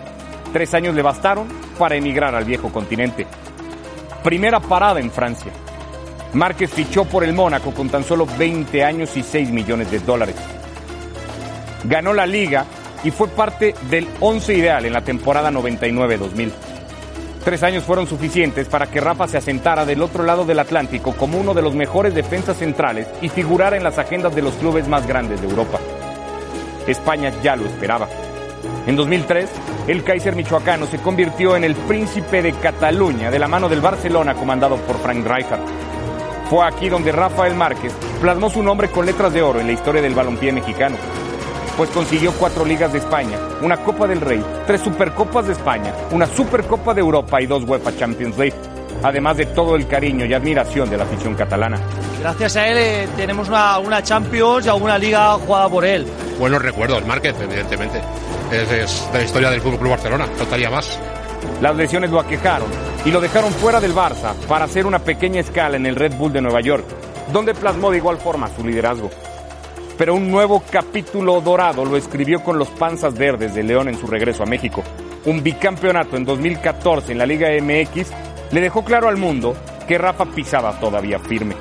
[0.53, 1.47] Tres años le bastaron
[1.79, 3.27] para emigrar al viejo continente.
[4.25, 5.53] Primera parada en Francia.
[6.33, 10.37] Márquez fichó por el Mónaco con tan solo 20 años y 6 millones de dólares.
[11.85, 12.65] Ganó la liga
[13.05, 16.51] y fue parte del 11 ideal en la temporada 99-2000.
[17.45, 21.39] Tres años fueron suficientes para que Rafa se asentara del otro lado del Atlántico como
[21.39, 25.07] uno de los mejores defensas centrales y figurara en las agendas de los clubes más
[25.09, 25.81] grandes de Europa.
[26.87, 28.09] España ya lo esperaba.
[28.87, 29.51] En 2003,
[29.89, 34.35] el Kaiser michoacano se convirtió en el príncipe de Cataluña de la mano del Barcelona
[34.35, 35.63] comandado por Frank Rijkaard.
[36.49, 40.03] Fue aquí donde Rafael Márquez plasmó su nombre con letras de oro en la historia
[40.03, 40.97] del balompié mexicano,
[41.77, 46.27] pues consiguió cuatro ligas de España, una Copa del Rey, tres Supercopas de España, una
[46.27, 48.55] Supercopa de Europa y dos UEFA Champions League,
[49.03, 51.79] además de todo el cariño y admiración de la afición catalana.
[52.21, 56.07] Gracias a él eh, tenemos una, una Champions y alguna liga jugada por él.
[56.39, 58.01] Buenos recuerdos, Márquez, evidentemente.
[58.51, 60.99] Es, es de la historia del Fútbol Club Barcelona, faltaría más.
[61.61, 62.69] Las lesiones lo aquejaron
[63.05, 66.33] y lo dejaron fuera del Barça para hacer una pequeña escala en el Red Bull
[66.33, 66.85] de Nueva York,
[67.33, 69.11] donde plasmó de igual forma su liderazgo.
[69.99, 74.07] Pero un nuevo capítulo dorado lo escribió con los Panzas Verdes de León en su
[74.07, 74.83] regreso a México.
[75.27, 78.11] Un bicampeonato en 2014 en la Liga MX
[78.51, 79.55] le dejó claro al mundo
[79.87, 81.55] que Rafa pisaba todavía firme.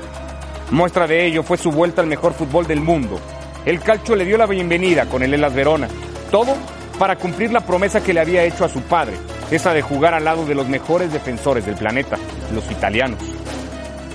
[0.71, 3.19] Muestra de ello fue su vuelta al mejor fútbol del mundo.
[3.65, 5.87] El calcio le dio la bienvenida con el Elas Verona.
[6.31, 6.55] Todo
[6.97, 9.17] para cumplir la promesa que le había hecho a su padre,
[9.49, 12.17] esa de jugar al lado de los mejores defensores del planeta,
[12.53, 13.19] los italianos.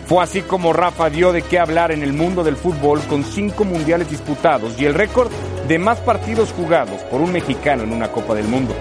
[0.06, 3.64] Fue así como Rafa dio de qué hablar en el mundo del fútbol con cinco
[3.64, 5.32] mundiales disputados y el récord
[5.66, 8.72] de más partidos jugados por un mexicano en una Copa del Mundo.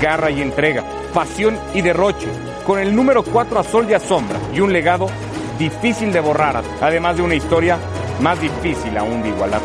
[0.00, 2.28] Garra y entrega, pasión y derroche,
[2.64, 5.08] con el número 4 a sol y a sombra y un legado
[5.58, 7.76] difícil de borrar, además de una historia
[8.20, 9.60] más difícil aún de igualar.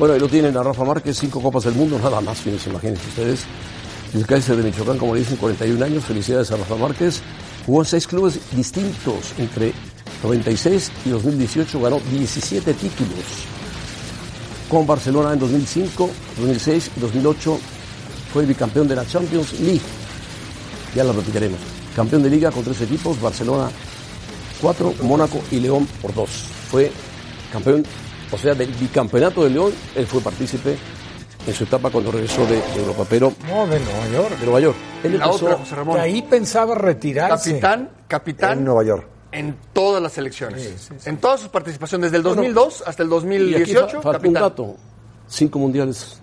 [0.00, 3.06] Bueno, ahí lo tienen a Rafa Márquez, cinco Copas del Mundo, nada más, fíjense, imagínense
[3.06, 3.46] ustedes.
[4.22, 7.20] Kaiser de Michoacán, como le dicen, 41 años, felicidades a Rafa Márquez.
[7.66, 9.72] Jugó seis clubes distintos, entre
[10.22, 13.24] 96 y 2018 ganó 17 títulos.
[14.70, 17.58] Con Barcelona en 2005, 2006 y 2008
[18.32, 19.80] fue bicampeón de la Champions League.
[20.94, 21.58] Ya la platicaremos.
[21.96, 23.70] Campeón de liga con tres equipos, Barcelona
[24.60, 26.30] 4, Mónaco y León por dos.
[26.70, 26.90] Fue
[27.52, 27.84] campeón
[28.34, 30.76] o sea, del bicampeonato de León, él fue partícipe
[31.46, 34.38] en su etapa cuando regresó de, de Europa, pero No, de Nueva York.
[34.38, 34.76] de Nueva York.
[35.02, 35.96] Él La empezó- otra, José Ramón.
[35.96, 37.50] De ahí pensaba retirarse.
[37.50, 38.58] Capitán, capitán.
[38.58, 39.06] En Nueva York.
[39.32, 40.90] En todas las elecciones.
[41.04, 44.08] En todas sus participaciones, desde el Bueno, 2002 hasta el y aquí 2018, fa- falta
[44.08, 44.42] un capitán.
[44.42, 44.76] dato.
[45.26, 46.18] Cinco mundiales.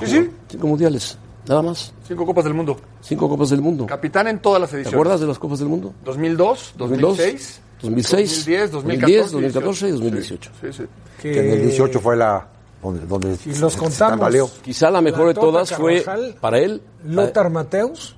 [0.00, 0.30] Sí, sí.
[0.48, 1.92] Cinco mundiales, nada más.
[2.08, 2.76] Cinco Copas del Mundo.
[3.00, 3.86] Cinco Copas del Mundo.
[3.86, 4.94] Capitán en todas las ¿Te ediciones.
[4.94, 5.94] acuerdas de las Copas del Mundo?
[6.04, 10.50] 2002, 2002, 2006, 2006, 2010, 2010, 2014, 2014 y 2018.
[10.60, 10.84] Sí, sí.
[11.20, 12.46] Que en el 18 fue la
[12.82, 14.60] donde, donde Y los se contamos.
[14.62, 16.04] Quizá la mejor La de todas fue
[16.40, 16.82] para él.
[17.04, 18.14] Lothar Mateus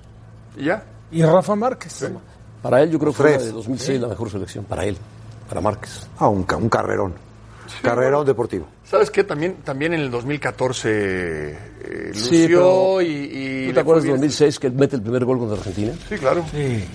[0.57, 0.83] ¿Y ya?
[1.11, 2.09] y Rafa Márquez.
[2.61, 4.63] Para él yo creo que fue la de 2006 la mejor selección.
[4.65, 4.97] Para él,
[5.49, 6.07] para Márquez.
[6.17, 7.13] Ah, un, ca- un carrerón.
[7.81, 8.65] carrerón deportivo.
[8.85, 9.23] ¿Sabes qué?
[9.23, 13.05] También, también en el 2014 eh, lució Sí, pero- y,
[13.65, 14.29] y ¿Tú te acuerdas de fue bien.
[14.29, 15.93] 2006 que él mete el primer gol contra Argentina?
[16.07, 16.45] Sí, claro.
[16.51, 16.85] Sí.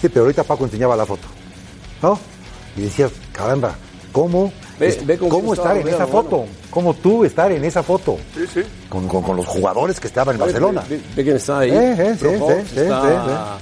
[0.00, 1.28] Sí, pero ahorita Paco enseñaba la foto.
[2.02, 2.18] ¿No?
[2.76, 3.74] Y decías, caramba,
[4.12, 6.46] ¿cómo, Ve- es- ve con cómo estar estaba en esa foto?
[6.70, 8.18] ¿Cómo tú estar en esa foto?
[8.34, 8.60] Sí, sí.
[8.88, 10.82] Con, con- con los jugadores que estaban en Barcelona.
[10.88, 11.70] Ve, ve quién está ahí.
[11.70, 13.58] Eh, eh, sí, Rojo, sí, sí, está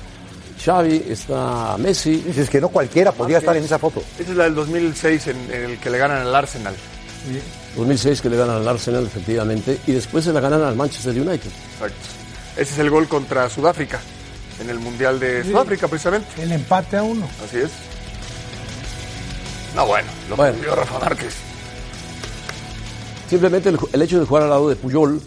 [0.64, 2.16] Xavi, está Messi.
[2.26, 4.02] Dices que no cualquiera podía estar en esa foto.
[4.18, 6.74] Esa es la del 2006 en, en el que le ganan al Arsenal.
[7.76, 9.78] 2006 que le ganan al Arsenal, efectivamente.
[9.86, 11.50] Y después se la ganan al Manchester United.
[11.74, 11.96] Exacto.
[12.56, 14.00] Ese es el gol contra Sudáfrica,
[14.60, 16.26] en el Mundial de Sudáfrica, precisamente.
[16.42, 17.28] El empate a uno.
[17.44, 17.70] Así es.
[19.74, 20.52] No, bueno, lo Bueno.
[20.54, 21.36] cumplió Rafa Márquez.
[23.28, 25.20] Simplemente el, el hecho de jugar al lado de Puyol,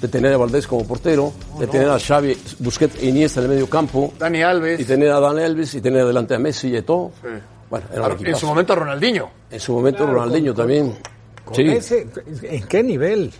[0.00, 3.52] de tener a Valdés como portero, de tener a Xavi, Busquets e Iniesta en el
[3.52, 4.80] medio campo, Dani Alves.
[4.80, 7.10] y tener a Dan Elvis, y tener adelante a Messi y todo.
[7.22, 7.28] Sí.
[7.68, 9.28] Bueno, era un en su momento a Ronaldinho.
[9.50, 10.96] En su momento Ronaldinho también.
[11.44, 11.62] Con Sí.
[11.62, 12.06] ese,
[12.42, 13.32] ¿En qué nivel?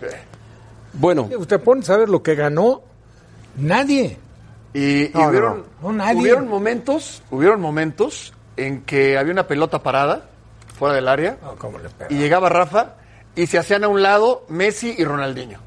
[0.93, 2.81] Bueno, Usted pone a saber lo que ganó.
[3.57, 4.17] Nadie.
[4.73, 6.21] Y, y No, no, hubieron, no, nadie.
[6.21, 10.29] hubieron momentos, hubieron momentos en que había una pelota parada
[10.81, 12.11] fuera del área ¿Cómo le pega?
[12.11, 12.95] y llegaba Rafa
[13.35, 15.59] y se hacían a un lado Messi y Ronaldinho.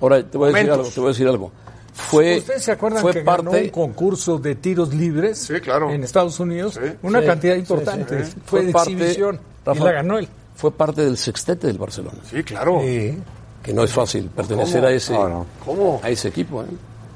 [0.00, 1.52] ahora te voy a decir algo, te voy a decir algo.
[1.92, 5.90] Fue, ¿Ustedes se acuerdan fue que ganó parte, un concurso de tiros libres Sí, claro.
[5.90, 6.74] en Estados Unidos?
[6.74, 6.88] Sí.
[7.02, 8.24] Una Sí, cantidad sí, importante.
[8.46, 9.40] Fue, de parte- exhibición.
[9.64, 10.28] Rafa, y la ganó él.
[10.56, 12.18] Fue parte del sextete del Barcelona.
[12.30, 12.80] Sí, claro.
[12.82, 13.18] Sí.
[13.62, 14.86] Que no es fácil pertenecer ¿Cómo?
[14.86, 15.46] a ese, No, no.
[15.64, 16.00] ¿Cómo?
[16.02, 16.62] a ese equipo.
[16.62, 16.66] ¿eh?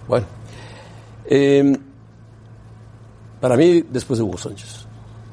[0.09, 0.27] Bueno.
[1.27, 1.77] Eh,
[3.41, 4.87] para mí, después de Hugo Sánchez.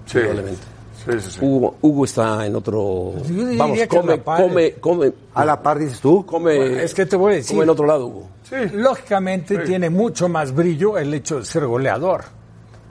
[0.06, 0.20] Sí.
[0.20, 0.62] Probablemente.
[1.06, 1.40] Sí, sí, sí.
[1.42, 3.14] Hugo, Hugo está en otro.
[3.28, 6.26] Yo diría Vamos, come, come, come, A la par dices tú.
[6.26, 6.84] come.
[6.84, 7.52] Es que te voy a decir.
[7.52, 8.28] come en otro lado, Hugo.
[8.74, 12.24] Lógicamente tiene mucho más brillo el hecho de ser goleador.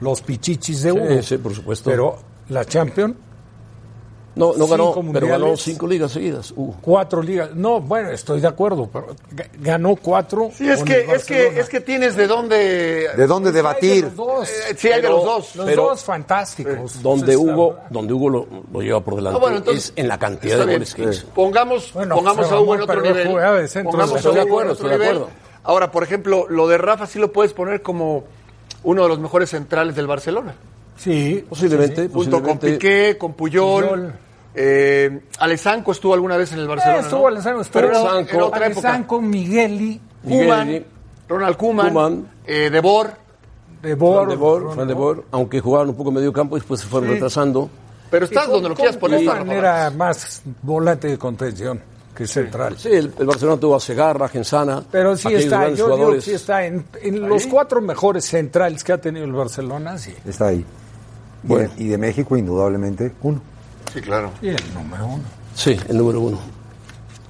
[0.01, 1.07] Los pichichis de Hugo.
[1.09, 1.89] Sí, sí, por supuesto.
[1.89, 2.17] Pero
[2.49, 3.15] la Champions,
[4.35, 6.51] no, no ganó, pero ganó cinco ligas seguidas.
[6.55, 6.75] Hugo.
[6.81, 7.55] cuatro ligas.
[7.55, 10.49] No, bueno, estoy de acuerdo, pero ga- ganó cuatro.
[10.53, 13.07] Sí, es que, es que, es que tienes de dónde.
[13.15, 14.03] ¿De dónde Hay de debatir?
[14.03, 14.49] los dos.
[14.49, 15.55] Eh, sí, hay de los dos.
[15.55, 17.01] Los pero- dos fantásticos.
[17.01, 20.07] Donde Entonces, Hugo, donde Hugo lo, lo lleva por delante Ah, bueno, entonces, es en
[20.07, 20.75] la cantidad de bien.
[20.79, 21.27] goles que hizo.
[21.29, 23.27] Pongamos, Bueno, pongamos a Hugo en otro nivel.
[23.83, 25.29] Pongamos Estoy a de en acuerdo, otro estoy de acuerdo.
[25.63, 28.23] Ahora, por ejemplo, lo de Rafa sí lo puedes poner como
[28.83, 30.53] uno de los mejores centrales del Barcelona.
[30.97, 32.57] Sí, Posiblemente, Junto con.
[32.57, 33.83] Piqué, con Puyol.
[33.83, 34.13] Puyol.
[34.55, 36.97] Eh, Alessanco estuvo alguna vez en el Barcelona.
[36.99, 37.41] Eh, estuvo ¿no?
[37.41, 38.87] Pero estuvo era, era otra época.
[38.89, 40.85] Alessandro, Migueli, Kuman, Migueli.
[41.27, 43.07] Ronald Kuman, eh, De Boer.
[43.81, 44.27] De Fran Boer.
[44.29, 46.87] de Boer, Fran de Boer, aunque jugaban un poco en medio campo y después se
[46.87, 47.69] fueron retrasando.
[48.09, 49.25] Pero estás donde lo quieras poner.
[49.25, 51.81] Rafa era más volante de contención.
[52.15, 52.77] que central.
[52.77, 54.81] Sí, el, el Barcelona tuvo a Segarra, Gensana.
[54.89, 58.93] Pero sí está, yo digo que sí está en, en los cuatro mejores centrales que
[58.93, 60.13] ha tenido el Barcelona, sí.
[60.25, 60.65] Está ahí.
[61.43, 63.41] Y de- Y, de, México, indudablemente, uno.
[63.95, 64.31] Sí, claro.
[64.41, 65.23] Y el número uno.
[65.55, 66.39] Sí, el número uno.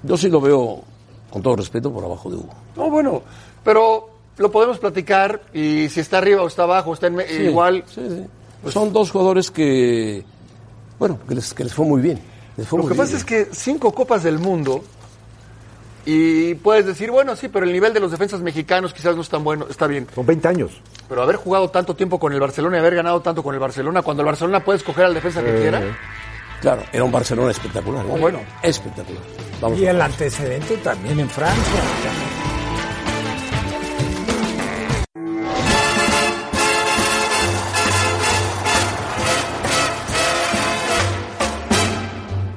[0.04, 0.82] Yo sí lo veo,
[1.30, 2.54] con todo respeto, por abajo de Hugo.
[2.76, 3.22] No, bueno,
[3.64, 7.44] pero lo podemos platicar y si está arriba o está abajo, está en me- Sí,
[7.44, 7.84] igual.
[7.88, 8.72] sí, sí.
[8.72, 10.26] Son dos jugadores que,
[11.00, 12.20] bueno, que les, que les fue muy bien.
[12.58, 13.06] Les fue Lo muy que bien.
[13.06, 14.84] pasa es que cinco copas del mundo
[16.08, 19.30] y puedes decir, bueno, sí, pero el nivel de los defensas mexicanos quizás no es
[19.30, 20.08] tan bueno, está bien.
[20.14, 20.72] Son 20 años.
[21.10, 24.02] Pero haber jugado tanto tiempo con el Barcelona y haber ganado tanto con el Barcelona,
[24.04, 25.82] cuando el Barcelona puede escoger al defensa que Eh, quiera.
[26.62, 28.06] Claro, era un Barcelona espectacular.
[28.06, 28.18] ¿no?
[28.18, 28.40] Bueno.
[28.62, 29.22] Espectacular.
[29.62, 31.82] Vamos Y el antecedente también en Francia.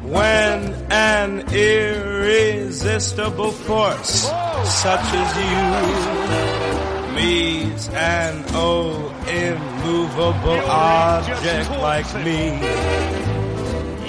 [0.04, 4.22] When an irresistible force
[4.64, 12.58] such as you meets an oh immovable object like me,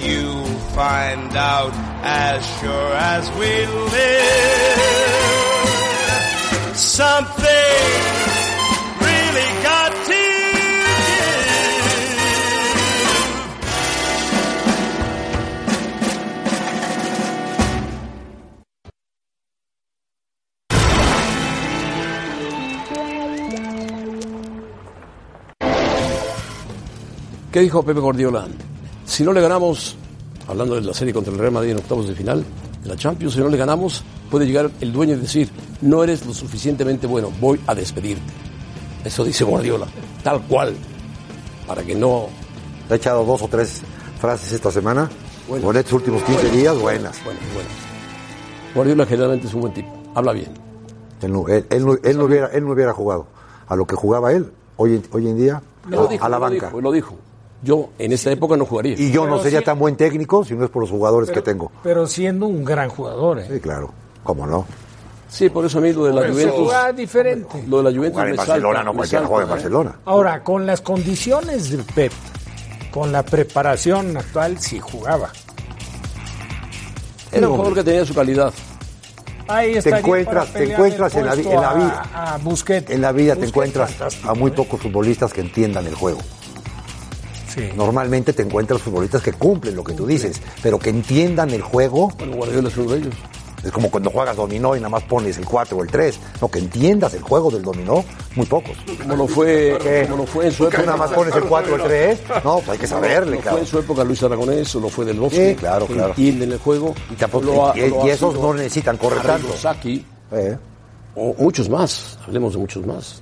[0.01, 0.45] you
[0.75, 1.73] find out
[2.03, 5.09] as sure as we live
[6.75, 7.45] something
[9.01, 10.69] really got to give.
[27.51, 28.47] ¿Qué dijo Pepe Guardiola?
[29.09, 29.95] Si no le ganamos,
[30.47, 32.45] hablando de la serie contra el Real Madrid en octavos de final
[32.83, 35.49] de la Champions, si no le ganamos, puede llegar el dueño y decir,
[35.81, 38.31] no eres lo suficientemente bueno, voy a despedirte.
[39.03, 39.87] Eso dice Guardiola,
[40.23, 40.75] tal cual,
[41.67, 42.27] para que no...
[42.87, 43.81] Te ha echado dos o tres
[44.19, 45.09] frases esta semana.
[45.49, 47.17] O en estos últimos 15 días, buenas.
[47.23, 47.69] Bueno, bueno.
[48.75, 50.49] Guardiola generalmente es un buen tipo, habla bien.
[51.21, 53.25] Él no, él- él no- él no hubiera, él no hubiera jugado
[53.67, 56.37] a lo que jugaba él hoy, en- hoy en día Lo a- dijo, a la
[56.37, 56.65] lo banca.
[56.67, 57.15] dijo, lo dijo.
[57.61, 58.95] Yo en esta época no jugaría.
[58.97, 61.71] Y yo no sería tan buen técnico si no es por los jugadores que tengo.
[61.83, 63.47] Pero siendo un gran jugador, ¿eh?
[63.51, 63.91] Sí, claro.
[64.23, 64.65] ¿Cómo no?
[65.27, 66.55] Sí, por eso a mí lo de la Pero Juventus...
[66.65, 67.63] juega diferente.
[67.67, 69.51] Lo de la Juventus Jugar en me Barcelona, salta, no cualquiera juega en ¿eh?
[69.51, 69.95] Barcelona.
[70.05, 72.11] Ahora, con las condiciones de Pep,
[72.91, 75.29] con la preparación actual, sí jugaba.
[77.31, 78.53] Era un jugador que tenía su calidad.
[79.47, 82.05] Ahí Te encuentras, te encuentras en la, en la a- vida.
[82.13, 82.89] a Busquets.
[82.89, 84.53] En la vida te encuentras fantástico, a muy ¿eh?
[84.55, 86.19] pocos futbolistas que entiendan el juego.
[87.53, 87.69] Sí.
[87.75, 92.09] Normalmente te encuentras futbolistas que cumplen lo que tú dices, pero que entiendan el juego.
[92.17, 93.15] Bueno, Guardiola es uno de ellos.
[93.61, 96.17] Es como cuando juegas dominó y nada más pones el 4 o el 3.
[96.41, 98.05] No, que entiendas el juego del dominó,
[98.37, 98.77] muy pocos.
[99.01, 100.03] Como lo fue, ¿Qué?
[100.09, 100.83] como lo fue en su ¿Tú época.
[100.85, 102.19] nada más pones el 4 o el 3?
[102.45, 105.19] No, pues hay que saberle, fue en su época Luis Aragonés, o lo fue del
[105.19, 105.49] Bosque.
[105.49, 106.09] Sí, claro, claro.
[106.11, 106.95] Entienden el juego.
[107.11, 109.49] Y, tampoco- Lo ha- y- lo ha y esos no necesitan correr tanto.
[110.31, 110.57] Eh,
[111.15, 112.17] o muchos más.
[112.25, 113.21] Hablemos de muchos más.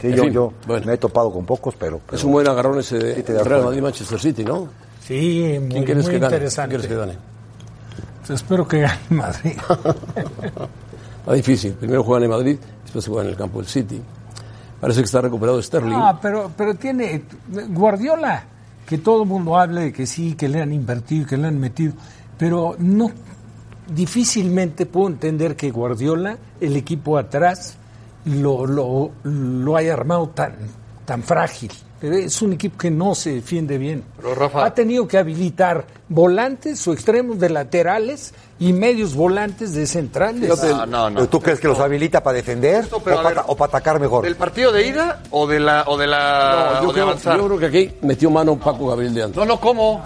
[0.00, 0.86] Sí, yo, fin, yo bueno.
[0.86, 2.00] me he topado con pocos, pero...
[2.04, 3.64] pero- Es un buen agarrón ese de Sí Real.
[3.64, 4.68] Madrid-Manchester City, ¿no?
[5.02, 6.28] Sí, muy, ¿Quién quieres muy que gane?
[6.28, 6.68] ¿Quién interesante.
[6.76, 7.12] quieres que gane?
[8.26, 9.52] Pues espero que gane Madrid.
[11.20, 11.72] Está difícil.
[11.74, 14.00] Primero juegan en Madrid, después se juegan en el campo del City.
[14.80, 15.94] Parece que está recuperado Sterling.
[15.94, 17.22] Ah, pero, pero tiene
[17.68, 18.44] Guardiola,
[18.86, 21.58] que todo el mundo hable de que sí, que le han invertido, que le han
[21.58, 21.94] metido,
[22.36, 23.10] pero no,
[23.88, 27.76] difícilmente puedo entender que Guardiola, el equipo atrás,
[28.26, 30.54] lo, lo, lo haya armado tan,
[31.04, 31.70] tan frágil.
[32.02, 34.04] Es un equipo que no se defiende bien.
[34.18, 39.86] Pero, Rafa- Ha tenido que habilitar volantes o extremos de laterales y medios volantes de
[39.86, 40.46] centrales.
[40.62, 41.14] No, no, no.
[41.16, 43.98] ¿Pero ¿Tú crees que los habilita para defender Esto, o para, ver, o para atacar
[43.98, 44.24] mejor?
[44.24, 47.04] ¿Del partido de ida o de la o de la No, o yo, de creo,
[47.06, 47.38] avanzar?
[47.38, 49.36] yo creo que aquí metió mano Paco Gabriel de antes.
[49.38, 50.02] No, no, ¿cómo?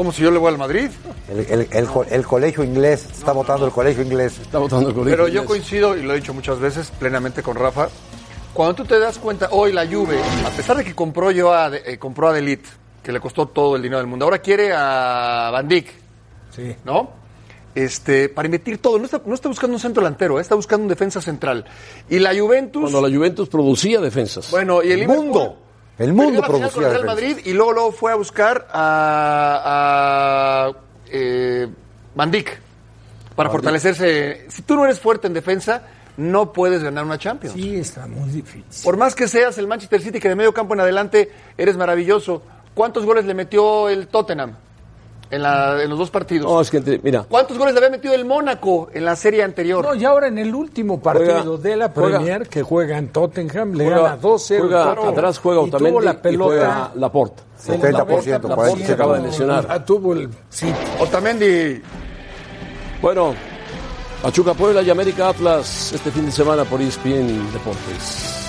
[0.00, 0.88] ¿Cómo si yo le voy al Madrid?
[1.30, 4.38] El, el- el co- el colegio inglés, está votando el colegio inglés.
[4.40, 5.14] Está votando el colegio.
[5.14, 7.90] Pero yo coincido, y lo he dicho muchas veces plenamente con Rafa,
[8.54, 11.70] cuando tú te das cuenta, hoy la Juve, a pesar de que compró yo a,
[11.76, 12.64] eh, compró a Delit,
[13.02, 15.88] que le costó todo el dinero del mundo, ahora quiere a Van Dijk,
[16.56, 16.74] Sí.
[16.82, 17.10] ¿no?
[17.74, 20.84] Este, para invertir todo, no está, no está buscando un centro delantero, eh, está buscando
[20.84, 21.66] un defensa central.
[22.08, 24.50] Y la Juventus, Cuando la Juventus producía defensas.
[24.50, 25.56] bueno, y el El Liverpool mundo,
[26.00, 27.04] el mundo producía Real.
[27.04, 29.62] Madrid y luego, luego fue a buscar a,
[30.66, 30.72] a
[31.12, 31.68] eh,
[32.14, 32.58] Van Dijk
[33.36, 34.46] para fortalecerse.
[34.48, 35.82] Si tú no eres fuerte en defensa,
[36.16, 37.54] no puedes ganar una Champions.
[37.54, 38.84] Sí, está muy difícil.
[38.84, 42.42] Por más que seas el Manchester City, que de medio campo en adelante eres maravilloso.
[42.74, 44.56] ¿Cuántos goles le metió el Tottenham
[45.30, 46.50] en, la- en los dos partidos?
[46.50, 49.84] No, es que, mira, ¿Cuántos goles le había metido el Mónaco en la serie anterior?
[49.84, 53.08] No, y ahora en el último partido Juega- de la juega- Premier que juega en
[53.08, 54.58] Tottenham, le juega, gana 2-0.
[54.60, 55.08] juega Claro.
[55.08, 56.44] atrás, juega y tuvo Otamendi la y pelota.
[56.46, 57.42] juega Laporta.
[57.58, 59.66] 70%, Laporte se acaba de lesionar.
[59.68, 60.72] Ah, tuvo el sí.
[60.98, 61.80] Otamendi,
[63.02, 63.34] Bueno,
[64.22, 68.39] Pachuca Puebla y América Atlas este fin de semana por ESPN Deportes.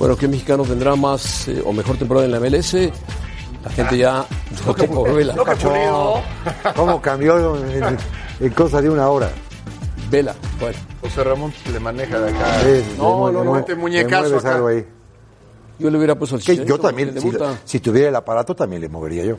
[0.00, 2.72] Bueno, ¿qué mexicano tendrá más eh, o mejor temporada en la MLS?
[3.62, 4.24] La gente ya
[4.64, 5.34] por Vela.
[6.74, 7.98] ¿Cómo cambió en,
[8.40, 9.28] en cosa de una hora?
[10.10, 10.78] Vela, bueno.
[11.02, 12.60] José Ramón le maneja de acá.
[12.62, 13.54] Sí, No, le no, no.
[13.54, 14.54] le Este muñecazo acá.
[14.54, 14.86] algo ahí.
[15.78, 17.14] Yo le hubiera puesto el Que Chicharito, yo también,
[17.66, 19.36] si, tuviera el aparato, también le movería yo.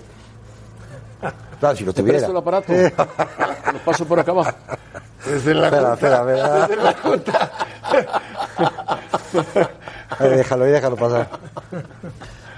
[1.59, 2.19] Claro, si lo Te tuviera.
[2.19, 2.73] presto el aparato.
[3.73, 4.51] Lo paso por acá abajo.
[5.25, 5.93] Desde la Espera, junta.
[5.93, 6.67] espera, espera.
[6.67, 7.51] Desde la junta.
[10.19, 11.29] Ahí déjalo, ahí déjalo pasar.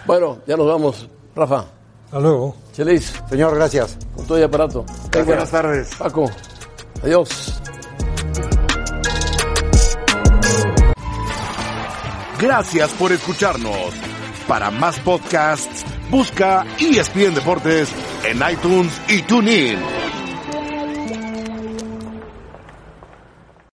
[0.06, 1.08] Bueno, ya nos vamos.
[1.36, 1.66] Rafa,
[2.06, 2.56] Hasta luego.
[2.74, 3.97] Chelis, Señor, gracias.
[4.16, 4.86] con todo y aparato.
[5.26, 5.95] Buenas tardes.
[5.95, 6.30] Paco,
[7.04, 7.62] adiós.
[12.39, 13.93] Gracias por escucharnos.
[14.47, 17.89] Para más podcasts, busca ESPN Deportes
[18.26, 20.03] en iTunes y TuneIn.